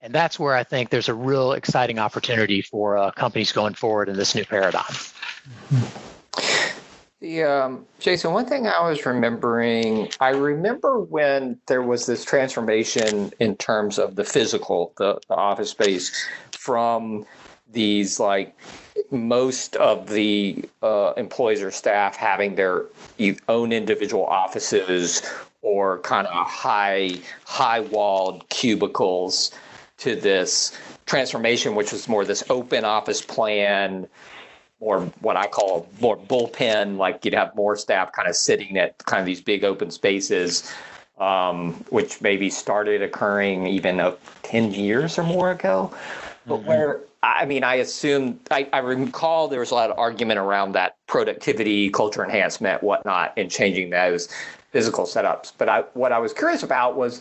And 0.00 0.14
that's 0.14 0.38
where 0.38 0.54
I 0.54 0.62
think 0.62 0.90
there's 0.90 1.08
a 1.08 1.14
real 1.14 1.52
exciting 1.52 1.98
opportunity 1.98 2.62
for 2.62 2.96
uh, 2.96 3.10
companies 3.10 3.50
going 3.50 3.74
forward 3.74 4.08
in 4.08 4.16
this 4.16 4.34
new 4.34 4.44
paradigm. 4.44 4.84
The 7.20 7.42
um, 7.42 7.86
Jason, 7.98 8.32
one 8.32 8.46
thing 8.46 8.68
I 8.68 8.88
was 8.88 9.04
remembering, 9.04 10.08
I 10.20 10.30
remember 10.30 11.00
when 11.00 11.58
there 11.66 11.82
was 11.82 12.06
this 12.06 12.24
transformation 12.24 13.32
in 13.40 13.56
terms 13.56 13.98
of 13.98 14.14
the 14.14 14.22
physical, 14.22 14.92
the, 14.98 15.18
the 15.28 15.34
office 15.34 15.70
space, 15.70 16.12
from 16.52 17.26
these 17.72 18.20
like 18.20 18.56
most 19.10 19.74
of 19.76 20.08
the 20.08 20.64
uh, 20.82 21.12
employees 21.16 21.60
or 21.60 21.72
staff 21.72 22.14
having 22.16 22.54
their 22.54 22.84
own 23.48 23.72
individual 23.72 24.24
offices 24.24 25.22
or 25.62 25.98
kind 26.00 26.26
of 26.28 26.46
high 26.46 27.18
high 27.44 27.80
walled 27.80 28.48
cubicles 28.48 29.50
to 29.96 30.14
this 30.14 30.78
transformation, 31.06 31.74
which 31.74 31.90
was 31.90 32.06
more 32.06 32.24
this 32.24 32.44
open 32.48 32.84
office 32.84 33.20
plan, 33.20 34.06
more 34.80 35.00
what 35.20 35.36
I 35.36 35.46
call 35.46 35.88
more 36.00 36.16
bullpen, 36.16 36.96
like 36.96 37.24
you'd 37.24 37.34
have 37.34 37.54
more 37.54 37.76
staff 37.76 38.12
kind 38.12 38.28
of 38.28 38.36
sitting 38.36 38.78
at 38.78 38.98
kind 38.98 39.20
of 39.20 39.26
these 39.26 39.40
big 39.40 39.64
open 39.64 39.90
spaces, 39.90 40.72
um, 41.18 41.74
which 41.90 42.20
maybe 42.20 42.48
started 42.48 43.02
occurring 43.02 43.66
even 43.66 44.00
uh, 44.00 44.14
10 44.44 44.72
years 44.72 45.18
or 45.18 45.24
more 45.24 45.50
ago. 45.50 45.92
But 46.46 46.58
mm-hmm. 46.58 46.68
where 46.68 47.00
I 47.22 47.46
mean, 47.46 47.64
I 47.64 47.76
assume 47.76 48.38
I, 48.50 48.68
I 48.72 48.78
recall 48.78 49.48
there 49.48 49.60
was 49.60 49.72
a 49.72 49.74
lot 49.74 49.90
of 49.90 49.98
argument 49.98 50.38
around 50.38 50.72
that 50.72 50.96
productivity, 51.08 51.90
culture 51.90 52.24
enhancement, 52.24 52.82
whatnot, 52.82 53.32
and 53.36 53.50
changing 53.50 53.90
those 53.90 54.28
physical 54.70 55.04
setups. 55.04 55.52
But 55.58 55.68
I, 55.68 55.80
what 55.94 56.12
I 56.12 56.18
was 56.20 56.32
curious 56.32 56.62
about 56.62 56.96
was, 56.96 57.20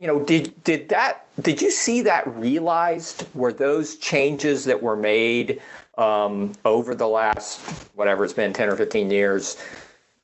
you 0.00 0.08
know, 0.08 0.24
did 0.24 0.52
did 0.64 0.88
that 0.88 1.26
did 1.40 1.62
you 1.62 1.70
see 1.70 2.02
that 2.02 2.26
realized? 2.36 3.26
Were 3.34 3.52
those 3.52 3.96
changes 3.96 4.64
that 4.64 4.82
were 4.82 4.96
made 4.96 5.60
um, 5.98 6.52
over 6.64 6.94
the 6.94 7.08
last 7.08 7.60
whatever 7.94 8.24
it's 8.24 8.32
been 8.32 8.52
ten 8.52 8.68
or 8.68 8.76
fifteen 8.76 9.10
years? 9.10 9.56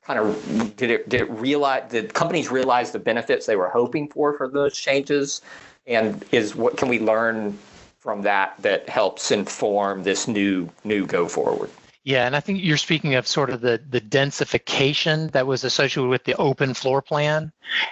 Kind 0.03 0.19
of 0.19 0.75
did 0.75 0.89
it 0.89 1.09
did 1.09 1.21
it 1.21 1.29
realize 1.29 1.91
did 1.91 2.13
companies 2.13 2.49
realize 2.49 2.91
the 2.91 2.99
benefits 2.99 3.45
they 3.45 3.55
were 3.55 3.69
hoping 3.69 4.07
for 4.07 4.37
for 4.37 4.47
those 4.47 4.77
changes? 4.77 5.41
And 5.85 6.23
is 6.31 6.55
what 6.55 6.77
can 6.77 6.87
we 6.87 6.99
learn 6.99 7.57
from 7.99 8.21
that 8.23 8.55
that 8.59 8.89
helps 8.89 9.31
inform 9.31 10.03
this 10.03 10.27
new 10.27 10.69
new 10.83 11.05
go 11.05 11.27
forward? 11.27 11.69
Yeah, 12.03 12.25
and 12.25 12.35
I 12.35 12.39
think 12.39 12.63
you're 12.63 12.77
speaking 12.77 13.15
of 13.15 13.27
sort 13.27 13.49
of 13.49 13.61
the 13.61 13.79
the 13.89 14.01
densification 14.01 15.31
that 15.33 15.45
was 15.45 15.63
associated 15.63 16.09
with 16.09 16.23
the 16.23 16.35
open 16.35 16.73
floor 16.73 17.01
plan. 17.01 17.51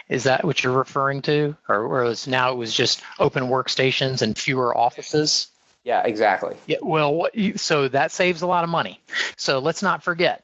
Is 0.09 0.23
that 0.23 0.43
what 0.43 0.63
you're 0.63 0.73
referring 0.73 1.21
to, 1.23 1.55
or 1.67 1.87
whereas 1.87 2.25
now 2.25 2.51
it 2.51 2.55
was 2.55 2.73
just 2.73 3.01
open 3.19 3.43
workstations 3.43 4.21
and 4.21 4.37
fewer 4.37 4.75
offices? 4.75 5.49
Yeah, 5.87 6.01
exactly. 6.03 6.57
Yeah, 6.65 6.79
well, 6.81 7.29
so 7.55 7.87
that 7.87 8.11
saves 8.11 8.41
a 8.41 8.47
lot 8.47 8.65
of 8.65 8.69
money. 8.69 8.99
So 9.37 9.59
let's 9.59 9.81
not 9.81 10.03
forget 10.03 10.43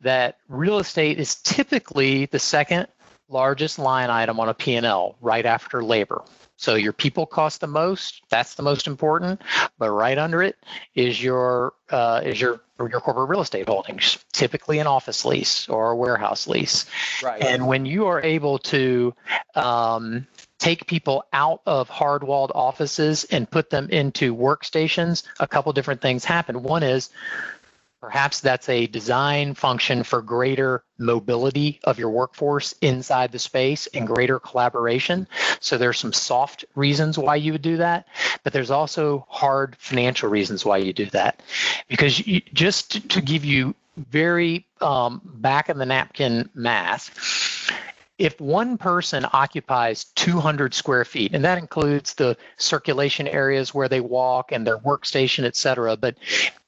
that 0.00 0.38
real 0.48 0.80
estate 0.80 1.20
is 1.20 1.36
typically 1.36 2.26
the 2.26 2.40
second 2.40 2.88
largest 3.28 3.78
line 3.78 4.10
item 4.10 4.40
on 4.40 4.48
a 4.48 4.54
P&L 4.54 5.14
right 5.20 5.46
after 5.46 5.84
labor. 5.84 6.22
So 6.60 6.74
your 6.74 6.92
people 6.92 7.24
cost 7.24 7.62
the 7.62 7.66
most. 7.66 8.20
That's 8.28 8.54
the 8.54 8.62
most 8.62 8.86
important. 8.86 9.40
But 9.78 9.90
right 9.92 10.18
under 10.18 10.42
it 10.42 10.58
is 10.94 11.22
your 11.22 11.72
uh, 11.88 12.20
is 12.22 12.38
your 12.38 12.60
your 12.78 13.00
corporate 13.00 13.30
real 13.30 13.40
estate 13.40 13.66
holdings, 13.66 14.18
typically 14.32 14.78
an 14.78 14.86
office 14.86 15.24
lease 15.24 15.70
or 15.70 15.92
a 15.92 15.96
warehouse 15.96 16.46
lease. 16.46 16.84
Right. 17.22 17.42
And 17.42 17.66
when 17.66 17.86
you 17.86 18.06
are 18.08 18.20
able 18.20 18.58
to 18.58 19.14
um, 19.54 20.26
take 20.58 20.86
people 20.86 21.24
out 21.32 21.62
of 21.64 21.88
hard 21.88 22.22
walled 22.22 22.52
offices 22.54 23.24
and 23.24 23.50
put 23.50 23.70
them 23.70 23.88
into 23.88 24.36
workstations, 24.36 25.22
a 25.40 25.48
couple 25.48 25.72
different 25.72 26.02
things 26.02 26.26
happen. 26.26 26.62
One 26.62 26.82
is 26.82 27.08
Perhaps 28.00 28.40
that's 28.40 28.68
a 28.70 28.86
design 28.86 29.52
function 29.52 30.02
for 30.02 30.22
greater 30.22 30.84
mobility 30.98 31.80
of 31.84 31.98
your 31.98 32.08
workforce 32.08 32.72
inside 32.80 33.30
the 33.30 33.38
space 33.38 33.86
and 33.88 34.06
greater 34.06 34.38
collaboration. 34.38 35.28
So 35.60 35.76
there's 35.76 35.98
some 35.98 36.14
soft 36.14 36.64
reasons 36.74 37.18
why 37.18 37.36
you 37.36 37.52
would 37.52 37.62
do 37.62 37.76
that, 37.76 38.06
but 38.42 38.54
there's 38.54 38.70
also 38.70 39.26
hard 39.28 39.76
financial 39.78 40.30
reasons 40.30 40.64
why 40.64 40.78
you 40.78 40.94
do 40.94 41.06
that. 41.06 41.42
Because 41.88 42.26
you, 42.26 42.40
just 42.54 43.06
to 43.10 43.20
give 43.20 43.44
you 43.44 43.74
very 43.96 44.66
um, 44.80 45.20
back 45.22 45.68
of 45.68 45.76
the 45.76 45.84
napkin 45.84 46.48
math, 46.54 47.10
if 48.16 48.40
one 48.40 48.78
person 48.78 49.26
occupies 49.32 50.04
200 50.14 50.72
square 50.72 51.04
feet, 51.04 51.34
and 51.34 51.44
that 51.44 51.58
includes 51.58 52.14
the 52.14 52.36
circulation 52.56 53.28
areas 53.28 53.74
where 53.74 53.88
they 53.88 54.00
walk 54.00 54.52
and 54.52 54.66
their 54.66 54.78
workstation, 54.78 55.44
et 55.44 55.56
cetera, 55.56 55.96
but 55.96 56.16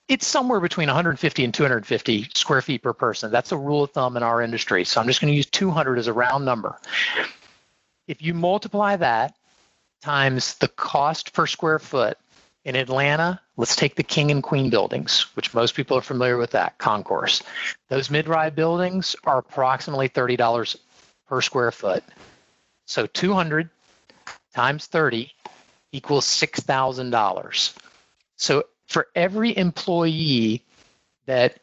it's 0.08 0.26
somewhere 0.26 0.60
between 0.60 0.88
150 0.88 1.44
and 1.44 1.54
250 1.54 2.28
square 2.34 2.62
feet 2.62 2.82
per 2.82 2.92
person. 2.92 3.30
That's 3.30 3.52
a 3.52 3.56
rule 3.56 3.84
of 3.84 3.92
thumb 3.92 4.16
in 4.16 4.22
our 4.22 4.42
industry. 4.42 4.84
So 4.84 5.00
I'm 5.00 5.06
just 5.06 5.20
going 5.20 5.32
to 5.32 5.36
use 5.36 5.46
200 5.46 5.98
as 5.98 6.06
a 6.06 6.12
round 6.12 6.44
number. 6.44 6.78
If 8.06 8.20
you 8.20 8.34
multiply 8.34 8.96
that 8.96 9.36
times 10.02 10.54
the 10.56 10.68
cost 10.68 11.32
per 11.32 11.46
square 11.46 11.78
foot 11.78 12.18
in 12.64 12.76
Atlanta, 12.76 13.40
let's 13.56 13.76
take 13.76 13.94
the 13.94 14.02
King 14.02 14.30
and 14.30 14.42
Queen 14.42 14.70
buildings, 14.70 15.26
which 15.34 15.54
most 15.54 15.74
people 15.74 15.96
are 15.96 16.02
familiar 16.02 16.36
with 16.36 16.50
that 16.50 16.78
concourse. 16.78 17.42
Those 17.88 18.10
mid-rise 18.10 18.52
buildings 18.52 19.16
are 19.24 19.38
approximately 19.38 20.08
$30 20.08 20.76
per 21.28 21.40
square 21.40 21.70
foot. 21.70 22.04
So 22.86 23.06
200 23.06 23.70
times 24.54 24.86
30 24.86 25.32
equals 25.92 26.26
$6,000. 26.26 27.74
So 28.36 28.64
for 28.92 29.08
every 29.14 29.56
employee 29.56 30.62
that 31.26 31.58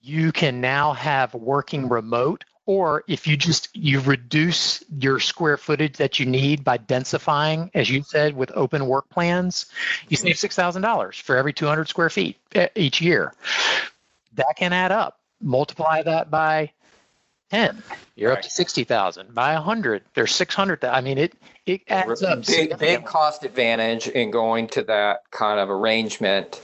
you 0.00 0.32
can 0.32 0.60
now 0.60 0.92
have 0.92 1.34
working 1.34 1.88
remote 1.88 2.44
or 2.66 3.02
if 3.08 3.26
you 3.26 3.36
just 3.36 3.74
you 3.74 3.98
reduce 4.00 4.84
your 5.00 5.18
square 5.18 5.56
footage 5.56 5.96
that 5.96 6.20
you 6.20 6.26
need 6.26 6.62
by 6.62 6.76
densifying 6.76 7.70
as 7.74 7.88
you 7.88 8.02
said 8.02 8.36
with 8.36 8.52
open 8.54 8.86
work 8.86 9.08
plans 9.08 9.66
you 10.08 10.16
save 10.16 10.36
$6000 10.36 11.22
for 11.22 11.36
every 11.36 11.52
200 11.52 11.88
square 11.88 12.10
feet 12.10 12.36
eh, 12.54 12.68
each 12.76 13.00
year. 13.00 13.32
That 14.34 14.54
can 14.56 14.72
add 14.72 14.92
up. 14.92 15.18
Multiply 15.40 16.02
that 16.02 16.30
by 16.30 16.70
10 17.50 17.82
you're 18.16 18.30
right. 18.30 18.38
up 18.38 18.44
to 18.44 18.50
60000 18.50 19.34
by 19.34 19.54
100 19.54 20.02
there's 20.14 20.34
600 20.34 20.84
i 20.84 21.00
mean 21.00 21.18
it 21.18 21.34
it 21.66 21.82
adds 21.88 22.22
up 22.22 22.46
big, 22.46 22.78
big 22.78 23.04
cost 23.04 23.44
advantage 23.44 24.08
in 24.08 24.30
going 24.30 24.66
to 24.68 24.82
that 24.84 25.30
kind 25.30 25.60
of 25.60 25.68
arrangement. 25.68 26.62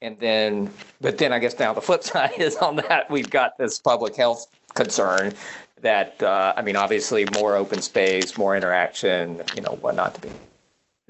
And 0.00 0.16
then 0.20 0.70
but 1.00 1.18
then 1.18 1.32
i 1.32 1.38
guess 1.40 1.58
now 1.58 1.72
the 1.72 1.80
flip 1.80 2.02
side 2.12 2.38
is 2.38 2.56
on 2.56 2.76
that 2.76 3.10
we've 3.10 3.30
got 3.30 3.58
this 3.58 3.78
public 3.78 4.14
health 4.14 4.46
concern 4.74 5.34
that 5.80 6.22
uh, 6.22 6.52
i 6.56 6.62
mean 6.62 6.76
obviously 6.76 7.26
more 7.34 7.56
open 7.56 7.82
space 7.82 8.38
more 8.38 8.56
interaction 8.56 9.42
you 9.56 9.62
know 9.62 9.76
what 9.80 9.96
not 9.96 10.14
to 10.14 10.20
be. 10.20 10.30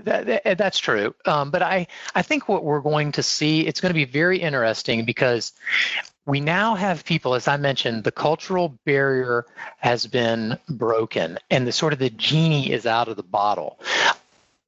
That, 0.04 0.26
that, 0.26 0.58
that's 0.58 0.78
true. 0.78 1.14
Um, 1.26 1.50
but 1.50 1.60
I, 1.60 1.86
I 2.14 2.22
think 2.22 2.48
what 2.48 2.64
we're 2.64 2.80
going 2.80 3.12
to 3.12 3.22
see, 3.22 3.66
it's 3.66 3.80
going 3.80 3.90
to 3.90 3.94
be 3.94 4.04
very 4.04 4.38
interesting 4.38 5.04
because 5.04 5.52
we 6.28 6.40
now 6.40 6.74
have 6.74 7.06
people, 7.06 7.34
as 7.34 7.48
I 7.48 7.56
mentioned, 7.56 8.04
the 8.04 8.12
cultural 8.12 8.78
barrier 8.84 9.46
has 9.78 10.06
been 10.06 10.58
broken 10.68 11.38
and 11.50 11.66
the 11.66 11.72
sort 11.72 11.94
of 11.94 11.98
the 11.98 12.10
genie 12.10 12.70
is 12.70 12.84
out 12.84 13.08
of 13.08 13.16
the 13.16 13.22
bottle. 13.22 13.80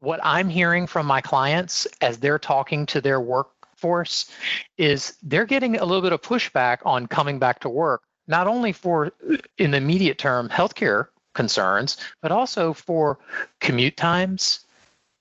What 0.00 0.20
I'm 0.22 0.48
hearing 0.48 0.86
from 0.86 1.04
my 1.04 1.20
clients 1.20 1.86
as 2.00 2.16
they're 2.16 2.38
talking 2.38 2.86
to 2.86 3.02
their 3.02 3.20
workforce 3.20 4.32
is 4.78 5.18
they're 5.22 5.44
getting 5.44 5.76
a 5.76 5.84
little 5.84 6.00
bit 6.00 6.14
of 6.14 6.22
pushback 6.22 6.78
on 6.86 7.06
coming 7.06 7.38
back 7.38 7.60
to 7.60 7.68
work, 7.68 8.04
not 8.26 8.46
only 8.46 8.72
for 8.72 9.12
in 9.58 9.72
the 9.72 9.76
immediate 9.76 10.16
term 10.16 10.48
healthcare 10.48 11.08
concerns, 11.34 11.98
but 12.22 12.32
also 12.32 12.72
for 12.72 13.18
commute 13.60 13.98
times, 13.98 14.60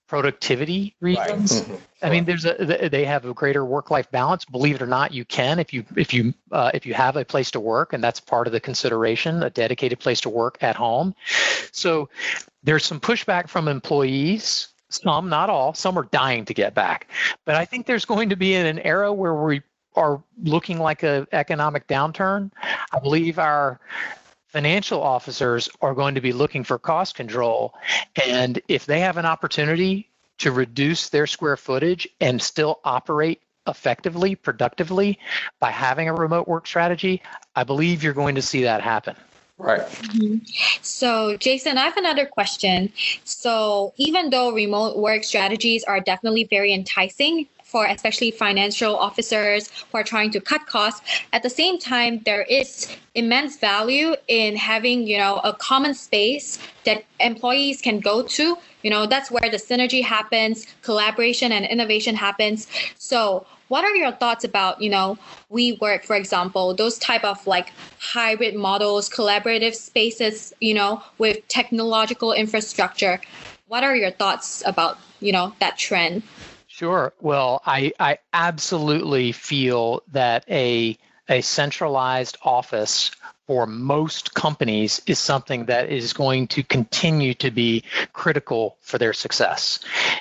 productivity 0.10 0.96
reasons. 1.00 1.62
Right. 1.62 1.80
I 2.02 2.10
mean, 2.10 2.26
there's 2.26 2.46
a 2.46 2.90
they 2.92 3.06
have 3.06 3.26
a 3.26 3.34
greater 3.34 3.64
work-life 3.64 4.10
balance. 4.12 4.44
Believe 4.44 4.76
it 4.76 4.82
or 4.82 4.88
not, 4.88 5.14
you 5.14 5.24
can 5.24 5.60
if 5.60 5.72
you 5.72 5.86
if 5.96 6.14
you 6.14 6.34
uh, 6.52 6.72
if 6.74 6.86
you 6.86 6.94
have 6.96 7.16
a 7.16 7.24
place 7.24 7.52
to 7.52 7.60
work, 7.60 7.94
and 7.94 8.04
that's 8.04 8.20
part 8.20 8.48
of 8.48 8.54
the 8.54 8.60
consideration, 8.60 9.44
a 9.44 9.50
dedicated 9.50 10.00
place 10.00 10.20
to 10.22 10.30
work 10.30 10.58
at 10.62 10.76
home. 10.76 11.16
So 11.72 12.10
there's 12.64 12.84
some 12.84 13.00
pushback 13.00 13.48
from 13.48 13.68
employees. 13.68 14.70
Some, 14.90 15.30
not 15.30 15.52
all. 15.52 15.76
Some 15.76 16.00
are 16.00 16.08
dying 16.12 16.46
to 16.46 16.54
get 16.54 16.74
back, 16.74 17.08
but 17.46 17.54
I 17.54 17.64
think 17.64 17.86
there's 17.86 18.06
going 18.06 18.30
to 18.30 18.36
be 18.36 18.56
in 18.56 18.66
an 18.66 18.80
era 18.80 19.14
where 19.14 19.36
we 19.36 19.62
are 19.96 20.24
looking 20.44 20.80
like 20.80 21.04
an 21.04 21.28
economic 21.32 21.86
downturn. 21.88 22.52
I 22.92 23.00
believe 23.00 23.38
our 23.38 23.80
financial 24.50 25.02
officers 25.02 25.70
are 25.82 25.94
going 25.94 26.16
to 26.16 26.22
be 26.22 26.34
looking 26.34 26.64
for 26.64 26.78
cost 26.78 27.16
control. 27.16 27.74
And 28.28 28.62
if 28.68 28.86
they 28.86 29.00
have 29.00 29.18
an 29.18 29.26
opportunity 29.26 30.10
to 30.40 30.52
reduce 30.52 31.10
their 31.10 31.28
square 31.28 31.58
footage 31.58 32.08
and 32.20 32.42
still 32.42 32.80
operate 32.84 33.42
effectively, 33.68 34.36
productively 34.36 35.20
by 35.60 35.70
having 35.70 36.10
a 36.10 36.14
remote 36.14 36.48
work 36.48 36.66
strategy, 36.66 37.22
I 37.56 37.64
believe 37.64 38.04
you're 38.04 38.14
going 38.14 38.36
to 38.36 38.42
see 38.42 38.64
that 38.64 38.82
happen. 38.82 39.16
Right. 39.60 39.82
Mm-hmm. 39.82 40.38
So, 40.82 41.36
Jason, 41.38 41.78
I 41.78 41.84
have 41.84 41.98
another 41.98 42.26
question. 42.26 42.94
So, 43.26 43.94
even 43.98 44.30
though 44.30 44.54
remote 44.54 44.98
work 44.98 45.26
strategies 45.26 45.84
are 45.84 46.00
definitely 46.00 46.46
very 46.46 46.74
enticing, 46.74 47.48
for 47.70 47.86
especially 47.86 48.32
financial 48.32 48.96
officers 48.98 49.70
who 49.92 49.98
are 50.00 50.04
trying 50.04 50.32
to 50.32 50.42
cut 50.42 50.66
costs. 50.66 51.02
At 51.34 51.44
the 51.44 51.52
same 51.52 51.78
time, 51.78 52.20
there 52.26 52.42
is 52.42 52.88
immense 53.14 53.58
value 53.58 54.16
in 54.28 54.56
having, 54.56 55.06
you 55.06 55.20
know, 55.20 55.38
a 55.44 55.54
common 55.54 55.94
space 55.94 56.58
that 56.86 57.04
employees 57.20 57.80
can 57.80 58.00
go 58.00 58.24
to. 58.24 58.58
You 58.82 58.90
know, 58.90 59.06
that's 59.06 59.30
where 59.30 59.52
the 59.52 59.58
synergy 59.58 60.02
happens, 60.04 60.66
collaboration 60.82 61.52
and 61.52 61.64
innovation 61.64 62.16
happens. 62.16 62.68
So 62.98 63.46
what 63.70 63.86
are 63.86 63.96
your 63.96 64.12
thoughts 64.12 64.44
about 64.44 64.82
you 64.82 64.90
know 64.90 65.18
WeWork 65.52 66.04
for 66.04 66.16
example 66.16 66.74
those 66.74 67.00
type 67.00 67.24
of 67.24 67.46
like 67.48 67.72
hybrid 68.00 68.56
models 68.56 69.10
collaborative 69.10 69.74
spaces 69.74 70.54
you 70.60 70.74
know 70.74 71.02
with 71.18 71.48
technological 71.48 72.34
infrastructure 72.34 73.22
what 73.68 73.84
are 73.84 73.96
your 73.96 74.12
thoughts 74.12 74.62
about 74.66 74.98
you 75.22 75.32
know 75.32 75.54
that 75.60 75.78
trend 75.78 76.24
Sure. 76.80 77.14
Well, 77.20 77.62
I, 77.66 77.92
I 78.00 78.20
absolutely 78.32 79.34
feel 79.34 80.02
that 80.14 80.46
a 80.50 80.98
a 81.28 81.42
centralized 81.42 82.38
office 82.42 83.12
for 83.50 83.66
most 83.66 84.36
companies 84.36 85.02
is 85.08 85.18
something 85.18 85.66
that 85.66 85.90
is 85.90 86.14
going 86.14 86.46
to 86.46 86.62
continue 86.62 87.34
to 87.34 87.50
be 87.50 87.84
critical 88.14 88.78
for 88.80 89.00
their 89.00 89.12
success. 89.12 89.80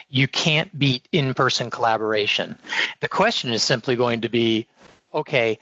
You 0.09 0.27
can't 0.27 0.79
beat 0.79 1.07
in 1.13 1.35
person 1.35 1.69
collaboration. 1.69 2.59
The 3.01 3.09
question 3.09 3.53
is 3.53 3.63
simply 3.63 3.97
going 3.97 4.23
to 4.23 4.31
be 4.31 4.67
okay, 5.13 5.59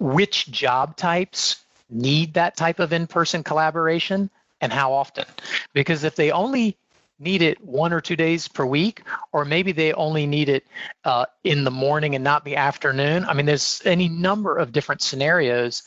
which 0.00 0.50
job 0.50 0.96
types 0.96 1.62
need 1.90 2.32
that 2.32 2.56
type 2.56 2.78
of 2.78 2.90
in 2.90 3.06
person 3.06 3.42
collaboration 3.42 4.30
and 4.62 4.72
how 4.72 4.90
often? 4.90 5.26
Because 5.74 6.04
if 6.04 6.16
they 6.16 6.30
only 6.30 6.74
need 7.18 7.42
it 7.42 7.62
one 7.64 7.92
or 7.92 8.00
two 8.00 8.16
days 8.16 8.48
per 8.48 8.66
week, 8.66 9.02
or 9.32 9.44
maybe 9.44 9.72
they 9.72 9.92
only 9.92 10.26
need 10.26 10.48
it 10.48 10.66
uh, 11.04 11.26
in 11.44 11.64
the 11.64 11.70
morning 11.70 12.14
and 12.14 12.24
not 12.24 12.44
the 12.44 12.56
afternoon. 12.56 13.24
I 13.24 13.34
mean, 13.34 13.46
there's 13.46 13.80
any 13.84 14.08
number 14.08 14.56
of 14.56 14.72
different 14.72 15.00
scenarios. 15.00 15.82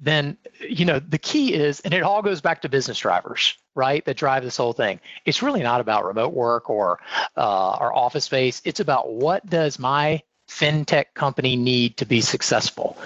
Then, 0.00 0.36
you 0.60 0.84
know, 0.84 1.00
the 1.00 1.18
key 1.18 1.54
is, 1.54 1.80
and 1.80 1.92
it 1.92 2.02
all 2.02 2.22
goes 2.22 2.40
back 2.40 2.62
to 2.62 2.68
business 2.68 2.98
drivers, 2.98 3.54
right, 3.74 4.04
that 4.04 4.16
drive 4.16 4.44
this 4.44 4.56
whole 4.56 4.72
thing. 4.72 5.00
It's 5.24 5.42
really 5.42 5.62
not 5.62 5.80
about 5.80 6.04
remote 6.04 6.32
work 6.32 6.70
or 6.70 7.00
uh, 7.36 7.40
office 7.40 8.24
space. 8.24 8.62
It's 8.64 8.80
about 8.80 9.12
what 9.12 9.44
does 9.46 9.78
my 9.78 10.22
fintech 10.48 11.06
company 11.14 11.56
need 11.56 11.96
to 11.98 12.06
be 12.06 12.20
successful? 12.20 12.96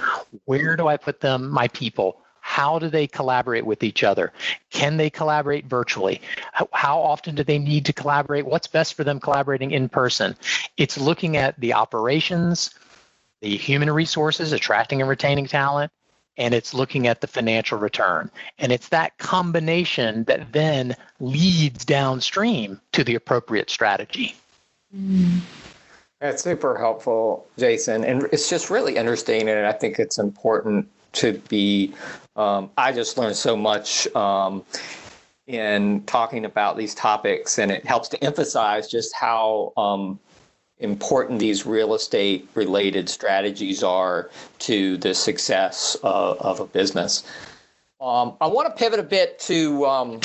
Where 0.45 0.77
do 0.77 0.87
I 0.87 0.97
put 0.97 1.21
them, 1.21 1.51
my 1.51 1.69
people? 1.69 2.22
How 2.45 2.79
do 2.79 2.91
they 2.91 3.07
collaborate 3.07 3.65
with 3.65 3.83
each 3.83 4.03
other? 4.03 4.33
Can 4.71 4.97
they 4.97 5.09
collaborate 5.09 5.65
virtually? 5.65 6.21
How 6.73 7.01
often 7.01 7.37
do 7.37 7.45
they 7.45 7.59
need 7.59 7.87
to 7.87 7.93
collaborate? 7.93 8.45
What's 8.45 8.67
best 8.67 8.95
for 8.95 9.05
them 9.05 9.21
collaborating 9.21 9.71
in 9.71 9.89
person? 9.89 10.37
It's 10.77 10.99
looking 10.99 11.37
at 11.37 11.59
the 11.61 11.73
operations, 11.73 12.75
the 13.41 13.57
human 13.57 13.91
resources, 13.91 14.53
attracting 14.53 15.01
and 15.01 15.09
retaining 15.09 15.47
talent, 15.47 15.93
and 16.37 16.53
it's 16.53 16.75
looking 16.75 17.07
at 17.07 17.21
the 17.21 17.27
financial 17.29 17.79
return. 17.79 18.31
And 18.59 18.73
it's 18.73 18.89
that 18.89 19.17
combination 19.19 20.25
that 20.25 20.53
then 20.53 20.97
leads 21.21 21.85
downstream 21.85 22.81
to 22.91 23.05
the 23.05 23.15
appropriate 23.15 23.71
strategy. 23.71 24.35
That's 26.21 26.43
super 26.43 26.77
helpful, 26.77 27.47
Jason. 27.57 28.05
And 28.05 28.25
it's 28.33 28.51
just 28.51 28.69
really 28.69 28.97
interesting. 28.97 29.49
And 29.49 29.65
I 29.65 29.73
think 29.73 29.99
it's 30.01 30.19
important 30.19 30.89
to 31.13 31.35
be, 31.49 31.95
um, 32.37 32.71
I 32.77 32.93
just 32.93 33.19
learned 33.19 33.37
so 33.37 33.57
much 33.57 34.07
um, 34.15 34.65
in 35.47 36.03
talking 36.05 36.45
about 36.45 36.77
these 36.77 36.95
topics, 36.95 37.59
and 37.59 37.71
it 37.71 37.85
helps 37.85 38.09
to 38.09 38.25
emphasize 38.25 38.89
just 38.89 39.15
how 39.15 39.73
um, 39.77 40.19
important 40.79 41.39
these 41.39 41.65
real 41.67 41.95
estate 41.95 42.49
related 42.55 43.09
strategies 43.09 43.83
are 43.83 44.31
to 44.59 44.97
the 44.99 45.15
success 45.15 45.97
of, 46.03 46.39
of 46.39 46.61
a 46.61 46.67
business. 46.67 47.25
Um, 48.01 48.37
I 48.41 48.49
want 48.49 48.69
to 48.69 48.75
pivot 48.75 48.99
a 48.99 49.05
bit 49.05 49.39
to, 49.41 49.87
um, 49.87 50.21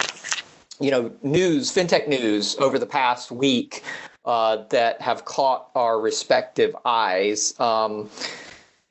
you 0.80 0.90
know, 0.90 1.12
news, 1.22 1.72
fintech 1.72 2.08
news 2.08 2.56
over 2.58 2.80
the 2.80 2.88
past 2.88 3.32
week 3.32 3.84
uh, 4.26 4.64
that 4.70 5.00
have 5.00 5.26
caught 5.26 5.70
our 5.76 6.00
respective 6.00 6.76
eyes. 6.86 7.58
Um, 7.60 8.10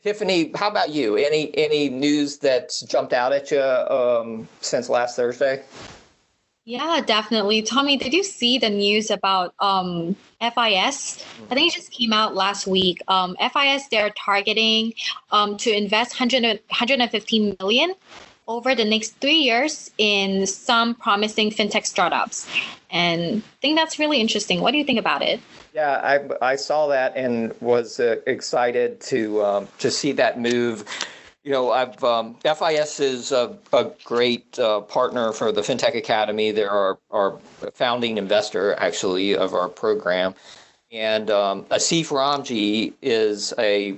Tiffany, 0.07 0.53
how 0.55 0.69
about 0.69 0.91
you? 0.91 1.17
Any 1.17 1.53
any 1.59 1.89
news 1.89 2.39
that's 2.39 2.83
jumped 2.83 3.13
out 3.13 3.33
at 3.33 3.51
you 3.51 3.61
um, 3.61 4.47
since 4.61 4.89
last 4.89 5.17
Thursday? 5.17 5.65
Yeah, 6.65 7.01
definitely. 7.05 7.63
Tommy, 7.63 7.97
did 7.97 8.15
you 8.15 8.23
see 8.23 8.57
the 8.59 8.71
news 8.71 9.11
about 9.11 9.53
um, 9.59 10.15
FIS? 10.41 11.27
I 11.51 11.55
think 11.57 11.73
it 11.73 11.75
just 11.75 11.91
came 11.91 12.13
out 12.13 12.37
last 12.37 12.69
week. 12.69 13.03
Um, 13.09 13.37
FIS, 13.53 13.89
they're 13.89 14.11
targeting 14.11 14.93
um, 15.33 15.57
to 15.57 15.77
invest 15.77 16.13
100, 16.13 16.43
115 16.43 17.57
million 17.59 17.93
over 18.49 18.75
the 18.75 18.85
next 18.85 19.11
three 19.21 19.39
years 19.39 19.91
in 19.99 20.47
some 20.47 20.95
promising 20.95 21.51
fintech 21.51 21.87
startups. 21.87 22.49
And 22.91 23.43
I 23.43 23.61
think 23.61 23.77
that's 23.77 23.99
really 23.99 24.21
interesting. 24.21 24.61
What 24.61 24.71
do 24.71 24.79
you 24.79 24.85
think 24.85 24.99
about 24.99 25.23
it? 25.23 25.41
Yeah, 25.75 26.01
I, 26.41 26.53
I 26.53 26.57
saw 26.57 26.87
that 26.89 27.17
and 27.17 27.53
was 27.61 28.01
uh, 28.01 28.17
excited 28.27 29.01
to 29.03 29.45
um, 29.45 29.69
to 29.79 29.91
see 29.91 30.13
that 30.13 30.41
move. 30.41 30.85
You 31.43 31.53
know, 31.53 31.71
I've 31.71 32.03
um, 32.03 32.35
FIS 32.37 32.99
is 32.99 33.31
a, 33.31 33.57
a 33.73 33.91
great 34.05 34.59
uh, 34.59 34.81
partner 34.81 35.33
for 35.33 35.53
the 35.53 35.61
FinTech 35.61 35.97
Academy. 35.97 36.51
They're 36.51 36.71
our, 36.71 36.99
our 37.11 37.39
founding 37.75 38.17
investor, 38.17 38.75
actually, 38.79 39.37
of 39.37 39.55
our 39.55 39.69
program. 39.69 40.35
And 40.91 41.31
um, 41.31 41.65
Asif 41.65 42.09
Ramji 42.09 42.95
is 43.03 43.53
a 43.59 43.97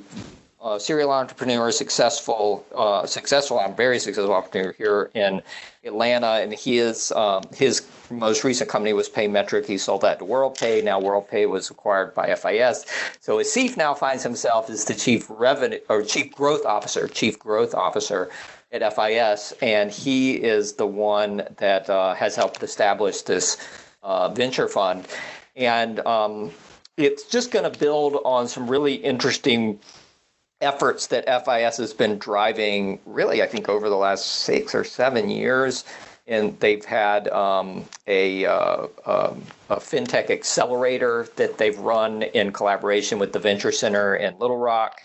uh, 0.60 0.78
serial 0.78 1.12
entrepreneur, 1.12 1.70
successful, 1.70 2.66
uh, 2.74 3.06
successful, 3.06 3.60
I'm 3.60 3.74
very 3.76 3.98
successful 3.98 4.34
entrepreneur 4.34 4.72
here 4.72 5.10
in 5.14 5.40
Atlanta, 5.84 6.40
and 6.42 6.52
his 6.52 7.12
um, 7.12 7.44
his 7.54 7.86
most 8.10 8.42
recent 8.42 8.68
company 8.68 8.92
was 8.92 9.08
Paymetric. 9.08 9.66
He 9.66 9.78
sold 9.78 10.02
that 10.02 10.18
to 10.18 10.24
WorldPay. 10.24 10.82
Now 10.82 11.00
WorldPay 11.00 11.48
was 11.48 11.70
acquired 11.70 12.12
by 12.14 12.34
FIS. 12.34 12.86
So 13.20 13.38
Asif 13.38 13.76
now 13.76 13.94
finds 13.94 14.24
himself 14.24 14.68
as 14.68 14.84
the 14.84 14.94
chief 14.94 15.26
revenue 15.28 15.78
or 15.88 16.02
chief 16.02 16.34
growth 16.34 16.66
officer, 16.66 17.06
chief 17.06 17.38
growth 17.38 17.74
officer 17.74 18.28
at 18.72 18.82
FIS, 18.94 19.54
and 19.62 19.92
he 19.92 20.34
is 20.34 20.74
the 20.74 20.86
one 20.86 21.46
that 21.58 21.88
uh, 21.88 22.14
has 22.14 22.34
helped 22.34 22.62
establish 22.62 23.22
this 23.22 23.56
uh, 24.02 24.28
venture 24.28 24.68
fund, 24.68 25.06
and 25.54 26.00
um, 26.00 26.50
it's 26.96 27.24
just 27.24 27.52
going 27.52 27.70
to 27.70 27.78
build 27.78 28.20
on 28.24 28.48
some 28.48 28.68
really 28.68 28.94
interesting 28.94 29.78
efforts 30.60 31.06
that 31.08 31.24
FIS 31.44 31.76
has 31.76 31.92
been 31.92 32.18
driving 32.18 32.98
really, 33.06 33.42
I 33.42 33.46
think, 33.46 33.68
over 33.68 33.88
the 33.88 33.96
last 33.96 34.26
six 34.26 34.74
or 34.74 34.84
seven 34.84 35.30
years. 35.30 35.84
And 36.26 36.58
they've 36.60 36.84
had 36.84 37.28
um, 37.28 37.86
a, 38.06 38.44
uh, 38.44 38.86
um, 39.06 39.42
a, 39.70 39.76
fintech 39.76 40.28
accelerator 40.28 41.26
that 41.36 41.56
they've 41.56 41.78
run 41.78 42.22
in 42.22 42.52
collaboration 42.52 43.18
with 43.18 43.32
the 43.32 43.38
Venture 43.38 43.72
Center 43.72 44.14
in 44.14 44.38
Little 44.38 44.58
Rock. 44.58 45.00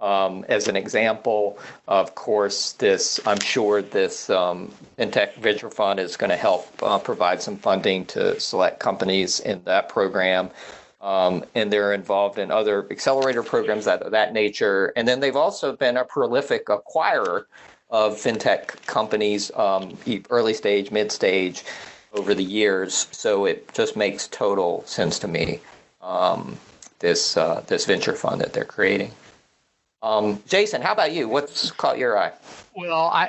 Um, 0.00 0.44
as 0.48 0.66
an 0.66 0.74
example, 0.74 1.60
of 1.86 2.16
course, 2.16 2.72
this 2.72 3.20
I'm 3.24 3.38
sure 3.38 3.82
this 3.82 4.28
um, 4.30 4.72
fintech 4.98 5.36
venture 5.36 5.70
fund 5.70 6.00
is 6.00 6.16
going 6.16 6.30
to 6.30 6.36
help 6.36 6.68
uh, 6.82 6.98
provide 6.98 7.40
some 7.40 7.56
funding 7.56 8.04
to 8.06 8.38
select 8.40 8.80
companies 8.80 9.38
in 9.40 9.62
that 9.64 9.88
program. 9.88 10.50
Um, 11.04 11.44
and 11.54 11.70
they're 11.70 11.92
involved 11.92 12.38
in 12.38 12.50
other 12.50 12.90
accelerator 12.90 13.42
programs 13.42 13.84
that 13.84 14.10
that 14.10 14.32
nature. 14.32 14.90
And 14.96 15.06
then 15.06 15.20
they've 15.20 15.36
also 15.36 15.76
been 15.76 15.98
a 15.98 16.04
prolific 16.04 16.66
acquirer 16.66 17.44
of 17.90 18.14
fintech 18.14 18.84
companies, 18.86 19.50
um, 19.54 19.98
early 20.30 20.54
stage, 20.54 20.90
mid 20.90 21.12
stage, 21.12 21.62
over 22.14 22.32
the 22.32 22.42
years. 22.42 23.06
So 23.10 23.44
it 23.44 23.72
just 23.74 23.96
makes 23.96 24.28
total 24.28 24.82
sense 24.86 25.18
to 25.18 25.28
me. 25.28 25.60
Um, 26.00 26.56
this 27.00 27.36
uh, 27.36 27.62
this 27.66 27.84
venture 27.84 28.14
fund 28.14 28.40
that 28.40 28.54
they're 28.54 28.64
creating. 28.64 29.10
Um, 30.02 30.42
Jason, 30.46 30.80
how 30.80 30.92
about 30.92 31.12
you? 31.12 31.28
What's 31.28 31.70
caught 31.70 31.98
your 31.98 32.18
eye? 32.18 32.32
Well, 32.74 33.08
I, 33.12 33.28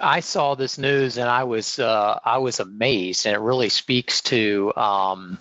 I, 0.00 0.16
I 0.16 0.20
saw 0.20 0.54
this 0.54 0.76
news 0.76 1.18
and 1.18 1.28
I 1.28 1.44
was 1.44 1.78
uh, 1.78 2.18
I 2.24 2.38
was 2.38 2.58
amazed, 2.58 3.26
and 3.26 3.36
it 3.36 3.40
really 3.40 3.68
speaks 3.68 4.20
to 4.22 4.72
um, 4.76 5.38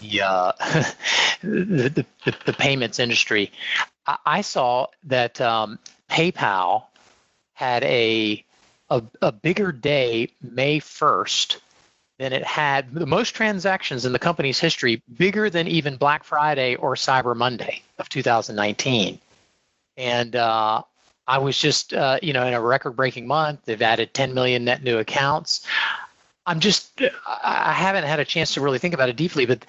the, 0.00 0.22
uh, 0.22 0.52
the, 1.42 2.04
the, 2.24 2.34
the, 2.46 2.52
payments 2.52 2.98
industry. 2.98 3.52
I, 4.06 4.16
I 4.26 4.40
saw 4.40 4.86
that 5.04 5.40
um, 5.40 5.78
PayPal 6.10 6.84
had 7.54 7.84
a, 7.84 8.44
a, 8.88 9.02
a 9.22 9.32
bigger 9.32 9.72
day 9.72 10.30
May 10.42 10.80
1st 10.80 11.58
than 12.18 12.32
it 12.34 12.44
had 12.44 12.92
the 12.92 13.06
most 13.06 13.30
transactions 13.30 14.04
in 14.04 14.12
the 14.12 14.18
company's 14.18 14.58
history, 14.58 15.02
bigger 15.16 15.48
than 15.48 15.66
even 15.66 15.96
Black 15.96 16.22
Friday 16.22 16.74
or 16.74 16.94
Cyber 16.94 17.34
Monday 17.34 17.82
of 17.98 18.10
2019. 18.10 19.18
And 19.96 20.36
uh, 20.36 20.82
I 21.26 21.38
was 21.38 21.56
just, 21.56 21.94
uh, 21.94 22.18
you 22.22 22.32
know, 22.32 22.46
in 22.46 22.52
a 22.52 22.60
record 22.60 22.92
breaking 22.92 23.26
month, 23.26 23.60
they've 23.64 23.80
added 23.80 24.12
10 24.12 24.34
million 24.34 24.64
net 24.64 24.82
new 24.82 24.98
accounts. 24.98 25.64
I'm 26.46 26.60
just 26.60 27.00
I 27.26 27.72
haven't 27.72 28.04
had 28.04 28.20
a 28.20 28.24
chance 28.24 28.54
to 28.54 28.60
really 28.60 28.78
think 28.78 28.94
about 28.94 29.08
it 29.08 29.16
deeply, 29.16 29.46
but 29.46 29.64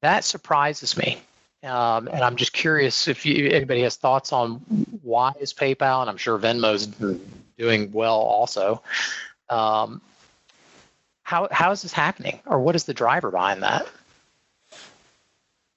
that 0.00 0.24
surprises 0.24 0.96
me. 0.96 1.18
Um, 1.64 2.08
and 2.08 2.22
I'm 2.22 2.36
just 2.36 2.52
curious 2.52 3.06
if 3.06 3.24
you, 3.24 3.48
anybody 3.48 3.82
has 3.82 3.94
thoughts 3.96 4.32
on 4.32 4.54
why 5.02 5.32
is 5.38 5.54
PayPal, 5.54 6.00
and 6.00 6.10
I'm 6.10 6.16
sure 6.16 6.36
Venmo's 6.38 6.86
doing 7.56 7.92
well 7.92 8.18
also. 8.18 8.82
Um, 9.48 10.00
how 11.22 11.48
how 11.52 11.70
is 11.70 11.82
this 11.82 11.92
happening, 11.92 12.40
or 12.46 12.58
what 12.58 12.74
is 12.74 12.84
the 12.84 12.94
driver 12.94 13.30
behind 13.30 13.62
that? 13.62 13.86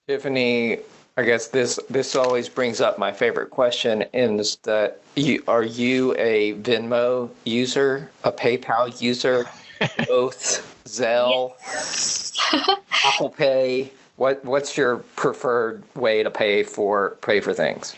Tiffany, 0.08 0.80
I 1.18 1.24
guess 1.24 1.48
this 1.48 1.80
this 1.90 2.16
always 2.16 2.50
brings 2.50 2.82
up 2.82 2.98
my 2.98 3.12
favorite 3.12 3.52
question: 3.52 4.06
is 4.14 4.58
that 4.64 5.02
you, 5.16 5.44
are 5.48 5.64
you 5.64 6.16
a 6.18 6.54
Venmo 6.54 7.30
user, 7.44 8.10
a 8.24 8.32
PayPal 8.32 9.00
user? 9.02 9.46
Oath, 10.10 10.84
Zelle, 10.86 11.54
Apple 13.06 13.30
Pay. 13.30 13.92
What 14.18 14.44
what's 14.46 14.78
your 14.78 14.98
preferred 15.16 15.84
way 15.96 16.24
to 16.24 16.32
pay 16.32 16.64
for 16.64 17.18
pay 17.22 17.42
for 17.42 17.54
things? 17.54 17.96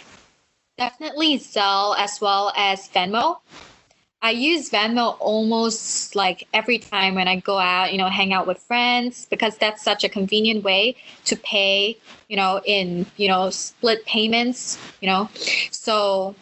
Definitely 0.78 1.40
Zelle 1.40 1.96
as 1.98 2.20
well 2.22 2.54
as 2.56 2.88
Venmo. 2.90 3.40
I 4.22 4.32
use 4.32 4.72
Venmo 4.72 5.16
almost 5.20 6.16
like 6.16 6.48
every 6.52 6.80
time 6.80 7.14
when 7.14 7.28
I 7.28 7.40
go 7.40 7.60
out, 7.60 7.92
you 7.92 8.00
know, 8.00 8.10
hang 8.10 8.34
out 8.34 8.48
with 8.48 8.58
friends 8.58 9.28
because 9.30 9.58
that's 9.58 9.84
such 9.84 10.04
a 10.04 10.10
convenient 10.10 10.64
way 10.64 10.96
to 11.26 11.36
pay, 11.36 11.98
you 12.28 12.36
know, 12.36 12.60
in, 12.66 13.06
you 13.18 13.28
know, 13.28 13.52
split 13.52 14.04
payments, 14.06 14.80
you 15.02 15.08
know. 15.08 15.30
So 15.70 16.36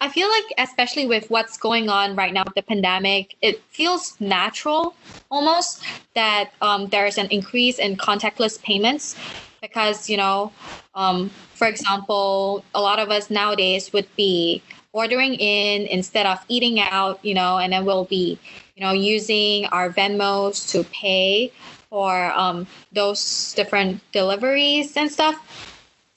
I 0.00 0.08
feel 0.08 0.28
like 0.28 0.44
especially 0.58 1.06
with 1.06 1.30
what's 1.30 1.56
going 1.56 1.88
on 1.88 2.16
right 2.16 2.32
now 2.32 2.44
with 2.44 2.54
the 2.54 2.62
pandemic, 2.62 3.36
it 3.40 3.62
feels 3.70 4.16
natural 4.20 4.94
almost 5.30 5.82
that 6.14 6.50
um, 6.60 6.88
there's 6.88 7.18
an 7.18 7.28
increase 7.30 7.78
in 7.78 7.96
contactless 7.96 8.62
payments 8.62 9.16
because, 9.60 10.08
you 10.08 10.16
know, 10.16 10.52
um, 10.94 11.28
for 11.54 11.66
example, 11.66 12.64
a 12.74 12.80
lot 12.80 12.98
of 12.98 13.10
us 13.10 13.30
nowadays 13.30 13.92
would 13.92 14.06
be 14.16 14.62
ordering 14.92 15.34
in 15.34 15.86
instead 15.86 16.26
of 16.26 16.38
eating 16.48 16.78
out, 16.80 17.18
you 17.24 17.34
know, 17.34 17.58
and 17.58 17.72
then 17.72 17.84
we'll 17.84 18.04
be, 18.04 18.38
you 18.76 18.84
know, 18.84 18.92
using 18.92 19.66
our 19.66 19.90
Venmos 19.90 20.70
to 20.70 20.84
pay 20.84 21.52
for 21.90 22.32
um, 22.32 22.66
those 22.92 23.54
different 23.54 24.00
deliveries 24.12 24.96
and 24.96 25.10
stuff. 25.10 25.36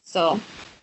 So. 0.03 0.39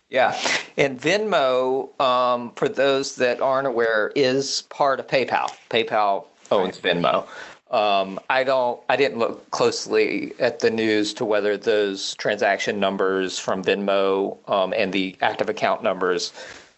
Yeah, 0.09 0.39
and 0.77 1.01
Venmo, 1.01 2.01
um, 2.01 2.53
for 2.55 2.69
those 2.69 3.17
that 3.17 3.41
aren't 3.41 3.67
aware, 3.67 4.13
is 4.15 4.63
part 4.71 5.01
of 5.01 5.09
PayPal. 5.09 5.51
PayPal 5.69 6.27
owns 6.51 6.79
Venmo. 6.79 7.27
Um, 7.71 8.21
I 8.31 8.45
don't. 8.45 8.81
I 8.89 8.95
didn't 8.95 9.19
look 9.19 9.51
closely 9.51 10.33
at 10.39 10.61
the 10.61 10.71
news 10.71 11.13
to 11.15 11.25
whether 11.25 11.57
those 11.57 12.15
transaction 12.15 12.79
numbers 12.79 13.39
from 13.39 13.65
Venmo 13.65 14.39
um, 14.49 14.73
and 14.77 14.93
the 14.93 15.17
active 15.21 15.49
account 15.49 15.83
numbers 15.83 16.33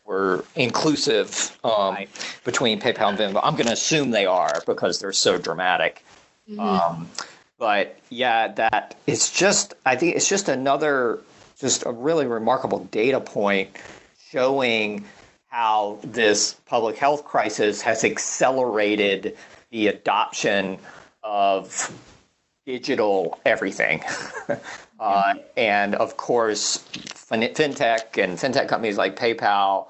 were 0.06 0.42
inclusive 0.56 1.58
um, 1.64 1.94
right. 1.94 2.40
between 2.44 2.80
PayPal 2.80 3.10
and 3.10 3.18
Venmo. 3.18 3.40
I'm 3.42 3.54
going 3.54 3.66
to 3.66 3.74
assume 3.74 4.10
they 4.10 4.24
are 4.24 4.62
because 4.64 4.98
they're 4.98 5.12
so 5.12 5.36
dramatic. 5.36 6.02
Mm-hmm. 6.50 6.60
Um, 6.60 7.10
but 7.58 7.98
yeah, 8.08 8.48
that 8.48 8.94
it's 9.06 9.30
just 9.30 9.74
I 9.84 9.96
think 9.96 10.16
it's 10.16 10.28
just 10.28 10.48
another 10.48 11.18
just 11.58 11.84
a 11.86 11.92
really 11.92 12.26
remarkable 12.26 12.84
data 12.86 13.20
point 13.20 13.70
showing 14.30 15.04
how 15.48 15.98
this 16.04 16.54
public 16.66 16.96
health 16.96 17.24
crisis 17.24 17.80
has 17.82 18.04
accelerated 18.04 19.36
the 19.70 19.88
adoption 19.88 20.78
of 21.22 21.90
digital 22.66 23.38
everything. 23.46 24.02
uh, 25.00 25.34
and 25.56 25.94
of 25.94 26.16
course, 26.16 26.78
fintech 26.88 28.22
and 28.22 28.38
fintech 28.38 28.68
companies 28.68 28.98
like 28.98 29.16
PayPal 29.16 29.86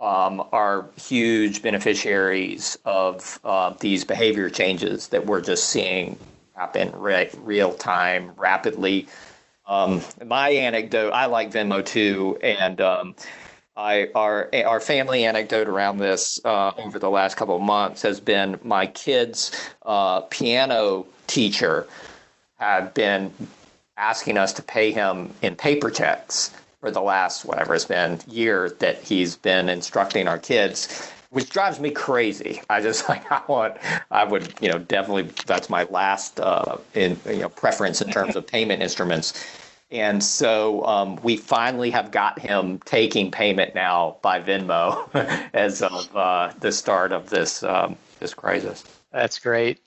um, 0.00 0.42
are 0.52 0.86
huge 0.96 1.60
beneficiaries 1.62 2.78
of 2.84 3.38
uh, 3.44 3.74
these 3.80 4.04
behavior 4.04 4.48
changes 4.48 5.08
that 5.08 5.26
we're 5.26 5.40
just 5.40 5.66
seeing 5.66 6.16
happen 6.54 6.92
re- 6.94 7.30
real 7.38 7.72
time, 7.74 8.32
rapidly. 8.36 9.06
Um, 9.70 10.02
my 10.26 10.50
anecdote, 10.50 11.12
I 11.12 11.26
like 11.26 11.52
Venmo 11.52 11.86
too, 11.86 12.36
and 12.42 12.80
um, 12.80 13.14
I 13.76 14.08
our 14.16 14.50
our 14.52 14.80
family 14.80 15.24
anecdote 15.24 15.68
around 15.68 15.98
this 15.98 16.40
uh, 16.44 16.72
over 16.76 16.98
the 16.98 17.08
last 17.08 17.36
couple 17.36 17.54
of 17.54 17.62
months 17.62 18.02
has 18.02 18.18
been 18.18 18.58
my 18.64 18.88
kids' 18.88 19.52
uh, 19.86 20.22
piano 20.22 21.06
teacher 21.28 21.86
had 22.58 22.92
been 22.94 23.32
asking 23.96 24.38
us 24.38 24.52
to 24.54 24.62
pay 24.62 24.90
him 24.90 25.32
in 25.40 25.54
paper 25.54 25.88
checks 25.88 26.50
for 26.80 26.90
the 26.90 27.00
last 27.00 27.44
whatever 27.44 27.72
it's 27.76 27.84
been 27.84 28.18
year 28.26 28.70
that 28.80 29.00
he's 29.02 29.36
been 29.36 29.68
instructing 29.68 30.26
our 30.26 30.38
kids 30.38 31.12
which 31.30 31.50
drives 31.50 31.80
me 31.80 31.90
crazy. 31.90 32.60
I 32.68 32.80
just 32.80 33.08
like 33.08 33.30
I 33.30 33.42
want 33.48 33.76
I 34.10 34.24
would 34.24 34.52
you 34.60 34.68
know 34.68 34.78
definitely 34.78 35.30
that's 35.46 35.70
my 35.70 35.84
last 35.84 36.40
uh, 36.40 36.78
in 36.94 37.18
you 37.26 37.38
know 37.38 37.48
preference 37.48 38.00
in 38.02 38.10
terms 38.10 38.36
of 38.36 38.46
payment 38.46 38.82
instruments. 38.82 39.32
And 39.92 40.22
so 40.22 40.86
um, 40.86 41.16
we 41.24 41.36
finally 41.36 41.90
have 41.90 42.12
got 42.12 42.38
him 42.38 42.78
taking 42.84 43.32
payment 43.32 43.74
now 43.74 44.18
by 44.22 44.40
Venmo 44.40 45.12
as 45.52 45.82
of 45.82 46.16
uh, 46.16 46.52
the 46.60 46.70
start 46.70 47.10
of 47.10 47.30
this 47.30 47.62
um, 47.64 47.96
this 48.20 48.34
crisis. 48.34 48.84
That's 49.12 49.38
great 49.38 49.80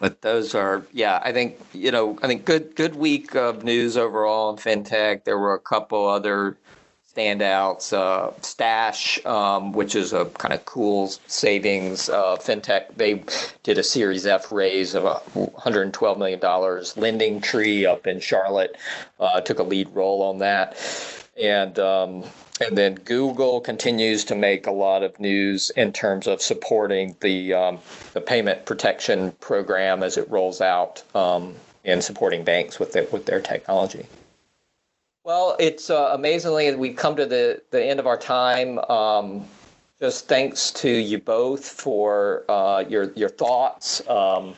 but 0.00 0.22
those 0.22 0.54
are 0.54 0.84
yeah 0.92 1.20
i 1.22 1.30
think 1.30 1.60
you 1.72 1.92
know 1.92 2.18
i 2.22 2.26
think 2.26 2.44
good 2.44 2.74
good 2.74 2.96
week 2.96 3.36
of 3.36 3.62
news 3.62 3.96
overall 3.96 4.50
in 4.50 4.56
fintech 4.56 5.24
there 5.24 5.38
were 5.38 5.54
a 5.54 5.60
couple 5.60 6.08
other 6.08 6.56
standouts 7.20 7.92
uh, 7.92 8.32
stash 8.40 9.24
um, 9.26 9.72
which 9.72 9.94
is 9.94 10.12
a 10.12 10.24
kind 10.26 10.54
of 10.54 10.64
cool 10.64 11.08
savings 11.26 12.08
uh, 12.08 12.36
fintech. 12.36 12.94
They 12.96 13.22
did 13.62 13.78
a 13.78 13.82
series 13.82 14.26
f 14.26 14.50
raise 14.50 14.94
of 14.94 15.04
112 15.34 16.18
million 16.18 16.40
dollars. 16.40 16.94
LendingTree 16.94 17.86
up 17.86 18.06
in 18.06 18.20
charlotte 18.20 18.76
uh, 19.18 19.40
took 19.40 19.58
a 19.58 19.62
lead 19.62 19.88
role 19.94 20.22
on 20.22 20.38
that. 20.38 20.76
And 21.40 21.78
um, 21.78 22.24
and 22.60 22.76
then 22.76 22.94
Google 22.96 23.60
continues 23.60 24.24
to 24.26 24.34
make 24.34 24.66
a 24.66 24.70
lot 24.70 25.02
of 25.02 25.18
news 25.18 25.70
in 25.76 25.92
terms 25.92 26.26
of 26.26 26.42
supporting 26.42 27.16
the 27.20 27.54
um, 27.54 27.78
the 28.12 28.20
payment 28.20 28.66
protection 28.66 29.32
program 29.40 30.02
as 30.02 30.16
it 30.18 30.28
rolls 30.30 30.60
out 30.60 31.02
um, 31.14 31.54
and 31.84 32.04
supporting 32.04 32.44
banks 32.44 32.78
with 32.78 32.92
their, 32.92 33.04
with 33.04 33.24
their 33.24 33.40
technology. 33.40 34.06
Well, 35.30 35.54
it's 35.60 35.90
uh, 35.90 36.10
amazingly 36.12 36.74
we've 36.74 36.96
come 36.96 37.14
to 37.14 37.24
the 37.24 37.62
the 37.70 37.80
end 37.80 38.00
of 38.00 38.08
our 38.08 38.16
time. 38.16 38.80
Um, 38.90 39.44
just 40.00 40.26
thanks 40.26 40.72
to 40.72 40.90
you 40.90 41.18
both 41.18 41.64
for 41.64 42.42
uh, 42.48 42.82
your 42.88 43.12
your 43.12 43.28
thoughts. 43.28 44.02
Um, 44.08 44.56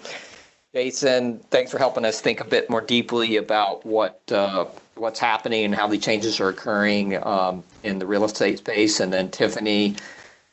Jason, 0.74 1.40
thanks 1.50 1.70
for 1.70 1.76
helping 1.76 2.06
us 2.06 2.22
think 2.22 2.40
a 2.40 2.44
bit 2.44 2.70
more 2.70 2.80
deeply 2.80 3.36
about 3.36 3.84
what 3.84 4.22
uh, 4.32 4.64
what's 4.94 5.20
happening 5.20 5.66
and 5.66 5.74
how 5.74 5.88
the 5.88 5.98
changes 5.98 6.40
are 6.40 6.48
occurring 6.48 7.22
um, 7.22 7.62
in 7.82 7.98
the 7.98 8.06
real 8.06 8.24
estate 8.24 8.56
space. 8.56 8.98
And 8.98 9.12
then 9.12 9.30
Tiffany, 9.30 9.96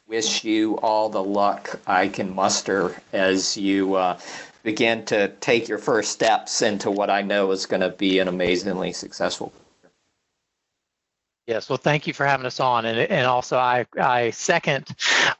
wish 0.05 0.43
you 0.43 0.79
all 0.79 1.07
the 1.07 1.23
luck 1.23 1.79
I 1.87 2.09
can 2.09 2.35
muster 2.35 2.93
as 3.13 3.55
you 3.55 3.95
uh, 3.95 4.19
begin 4.63 5.05
to 5.05 5.29
take 5.39 5.69
your 5.69 5.77
first 5.77 6.11
steps 6.11 6.61
into 6.61 6.91
what 6.91 7.09
I 7.09 7.21
know 7.21 7.51
is 7.51 7.65
going 7.65 7.79
to 7.79 7.91
be 7.91 8.19
an 8.19 8.27
amazingly 8.27 8.91
successful 8.91 9.53
Yes, 11.49 11.67
well, 11.67 11.77
thank 11.77 12.05
you 12.05 12.13
for 12.13 12.27
having 12.27 12.45
us 12.45 12.59
on, 12.59 12.85
and 12.85 12.99
and 12.99 13.25
also 13.25 13.57
I 13.57 13.87
I 13.99 14.29
second 14.29 14.87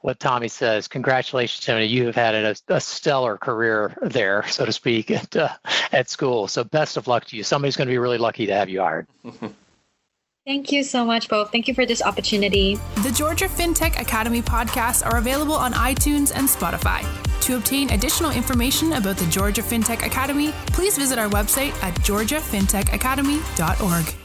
what 0.01 0.19
Tommy 0.19 0.47
says. 0.47 0.87
Congratulations, 0.87 1.63
Tony. 1.63 1.85
You 1.85 2.07
have 2.07 2.15
had 2.15 2.33
a, 2.33 2.55
a 2.67 2.81
stellar 2.81 3.37
career 3.37 3.95
there, 4.01 4.43
so 4.47 4.65
to 4.65 4.71
speak, 4.71 5.11
at 5.11 5.35
uh, 5.35 5.49
at 5.91 6.09
school. 6.09 6.47
So 6.47 6.63
best 6.63 6.97
of 6.97 7.07
luck 7.07 7.25
to 7.25 7.37
you. 7.37 7.43
Somebody's 7.43 7.77
going 7.77 7.87
to 7.87 7.91
be 7.91 7.99
really 7.99 8.17
lucky 8.17 8.47
to 8.47 8.55
have 8.55 8.69
you 8.69 8.81
hired. 8.81 9.05
Thank 10.47 10.71
you 10.71 10.83
so 10.83 11.05
much, 11.05 11.29
both. 11.29 11.51
Thank 11.51 11.67
you 11.67 11.75
for 11.75 11.85
this 11.85 12.01
opportunity. 12.01 12.79
The 13.03 13.13
Georgia 13.15 13.45
FinTech 13.45 14.01
Academy 14.01 14.41
podcasts 14.41 15.05
are 15.05 15.17
available 15.17 15.53
on 15.53 15.73
iTunes 15.73 16.35
and 16.35 16.47
Spotify. 16.47 17.05
To 17.41 17.55
obtain 17.55 17.91
additional 17.91 18.31
information 18.31 18.93
about 18.93 19.17
the 19.17 19.27
Georgia 19.27 19.61
FinTech 19.61 20.03
Academy, 20.03 20.53
please 20.73 20.97
visit 20.97 21.19
our 21.19 21.29
website 21.29 21.75
at 21.83 21.93
georgiafintechacademy.org. 21.97 24.18